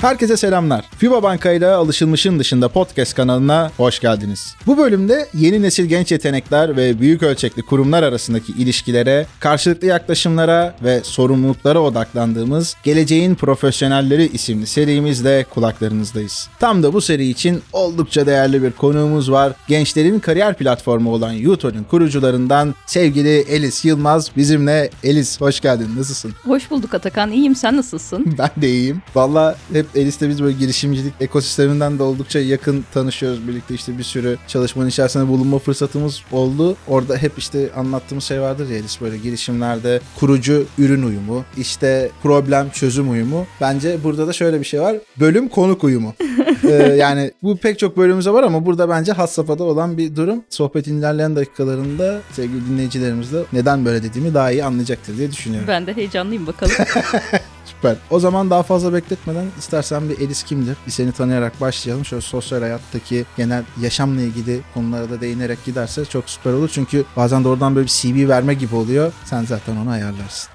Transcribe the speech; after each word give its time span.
Herkese 0.00 0.36
selamlar. 0.36 0.84
FIBA 0.98 1.22
Bankayla 1.22 1.76
alışılmışın 1.76 2.38
dışında 2.38 2.68
podcast 2.68 3.14
kanalına 3.14 3.70
hoş 3.76 4.00
geldiniz. 4.00 4.54
Bu 4.66 4.78
bölümde 4.78 5.28
yeni 5.34 5.62
nesil 5.62 5.84
genç 5.84 6.12
yetenekler 6.12 6.76
ve 6.76 7.00
büyük 7.00 7.22
ölçekli 7.22 7.62
kurumlar 7.62 8.02
arasındaki 8.02 8.52
ilişkilere, 8.52 9.26
karşılıklı 9.40 9.86
yaklaşımlara 9.86 10.74
ve 10.84 11.00
sorumluluklara 11.04 11.80
odaklandığımız 11.80 12.76
Geleceğin 12.82 13.34
Profesyonelleri 13.34 14.26
isimli 14.26 14.66
serimizle 14.66 15.44
kulaklarınızdayız. 15.44 16.48
Tam 16.58 16.82
da 16.82 16.92
bu 16.92 17.00
seri 17.00 17.28
için 17.28 17.62
oldukça 17.72 18.26
değerli 18.26 18.62
bir 18.62 18.72
konuğumuz 18.72 19.30
var. 19.30 19.52
Gençlerin 19.68 20.20
kariyer 20.20 20.54
platformu 20.54 21.12
olan 21.12 21.32
YouTube'un 21.32 21.84
kurucularından 21.84 22.74
sevgili 22.86 23.38
Elis 23.38 23.84
Yılmaz 23.84 24.30
bizimle. 24.36 24.90
Elis 25.04 25.40
hoş 25.40 25.60
geldin. 25.60 25.90
Nasılsın? 25.96 26.32
Hoş 26.44 26.70
bulduk 26.70 26.94
Atakan. 26.94 27.30
İyiyim. 27.30 27.54
Sen 27.54 27.76
nasılsın? 27.76 28.34
ben 28.38 28.62
de 28.62 28.68
iyiyim. 28.68 29.02
Valla 29.14 29.56
hep 29.72 29.89
Elis'le 29.94 30.22
biz 30.22 30.42
böyle 30.42 30.56
girişimcilik 30.58 31.14
ekosisteminden 31.20 31.98
de 31.98 32.02
oldukça 32.02 32.38
yakın 32.38 32.84
tanışıyoruz. 32.94 33.48
Birlikte 33.48 33.74
işte 33.74 33.98
bir 33.98 34.02
sürü 34.02 34.38
çalışmanın 34.46 34.88
içerisinde 34.88 35.28
bulunma 35.28 35.58
fırsatımız 35.58 36.22
oldu. 36.32 36.76
Orada 36.88 37.16
hep 37.16 37.32
işte 37.38 37.70
anlattığımız 37.76 38.24
şey 38.24 38.40
vardır 38.40 38.70
ya 38.70 38.76
Elis 38.76 39.00
böyle 39.00 39.16
girişimlerde 39.18 40.00
kurucu 40.20 40.66
ürün 40.78 41.02
uyumu, 41.02 41.44
işte 41.56 42.10
problem 42.22 42.70
çözüm 42.70 43.10
uyumu. 43.10 43.46
Bence 43.60 44.04
burada 44.04 44.26
da 44.26 44.32
şöyle 44.32 44.60
bir 44.60 44.64
şey 44.64 44.80
var. 44.80 44.96
Bölüm 45.20 45.48
konuk 45.48 45.84
uyumu. 45.84 46.14
ee, 46.64 46.72
yani 46.72 47.30
bu 47.42 47.56
pek 47.56 47.78
çok 47.78 47.96
bölümümüzde 47.96 48.32
var 48.32 48.42
ama 48.42 48.66
burada 48.66 48.88
bence 48.88 49.12
has 49.12 49.32
safhada 49.32 49.64
olan 49.64 49.98
bir 49.98 50.16
durum. 50.16 50.44
Sohbetin 50.50 50.98
ilerleyen 50.98 51.36
dakikalarında 51.36 52.20
sevgili 52.32 52.66
dinleyicilerimiz 52.70 53.32
de 53.32 53.44
neden 53.52 53.84
böyle 53.84 54.02
dediğimi 54.02 54.34
daha 54.34 54.50
iyi 54.50 54.64
anlayacaktır 54.64 55.16
diye 55.16 55.32
düşünüyorum. 55.32 55.68
Ben 55.68 55.86
de 55.86 55.96
heyecanlıyım 55.96 56.46
bakalım. 56.46 56.74
Süper. 57.80 57.96
O 58.10 58.20
zaman 58.20 58.50
daha 58.50 58.62
fazla 58.62 58.92
bekletmeden 58.92 59.46
istersen 59.58 60.08
bir 60.08 60.18
Elis 60.18 60.42
kimdir? 60.42 60.76
Bir 60.86 60.90
seni 60.92 61.12
tanıyarak 61.12 61.60
başlayalım. 61.60 62.04
Şöyle 62.04 62.20
sosyal 62.20 62.60
hayattaki 62.60 63.24
genel 63.36 63.64
yaşamla 63.80 64.20
ilgili 64.20 64.60
konulara 64.74 65.10
da 65.10 65.20
değinerek 65.20 65.64
giderse 65.64 66.04
çok 66.04 66.30
süper 66.30 66.52
olur. 66.52 66.70
Çünkü 66.72 67.04
bazen 67.16 67.44
de 67.44 67.48
oradan 67.48 67.76
böyle 67.76 67.86
bir 67.86 67.92
CV 67.92 68.28
verme 68.28 68.54
gibi 68.54 68.74
oluyor. 68.74 69.12
Sen 69.24 69.44
zaten 69.44 69.76
onu 69.76 69.90
ayarlarsın. 69.90 70.50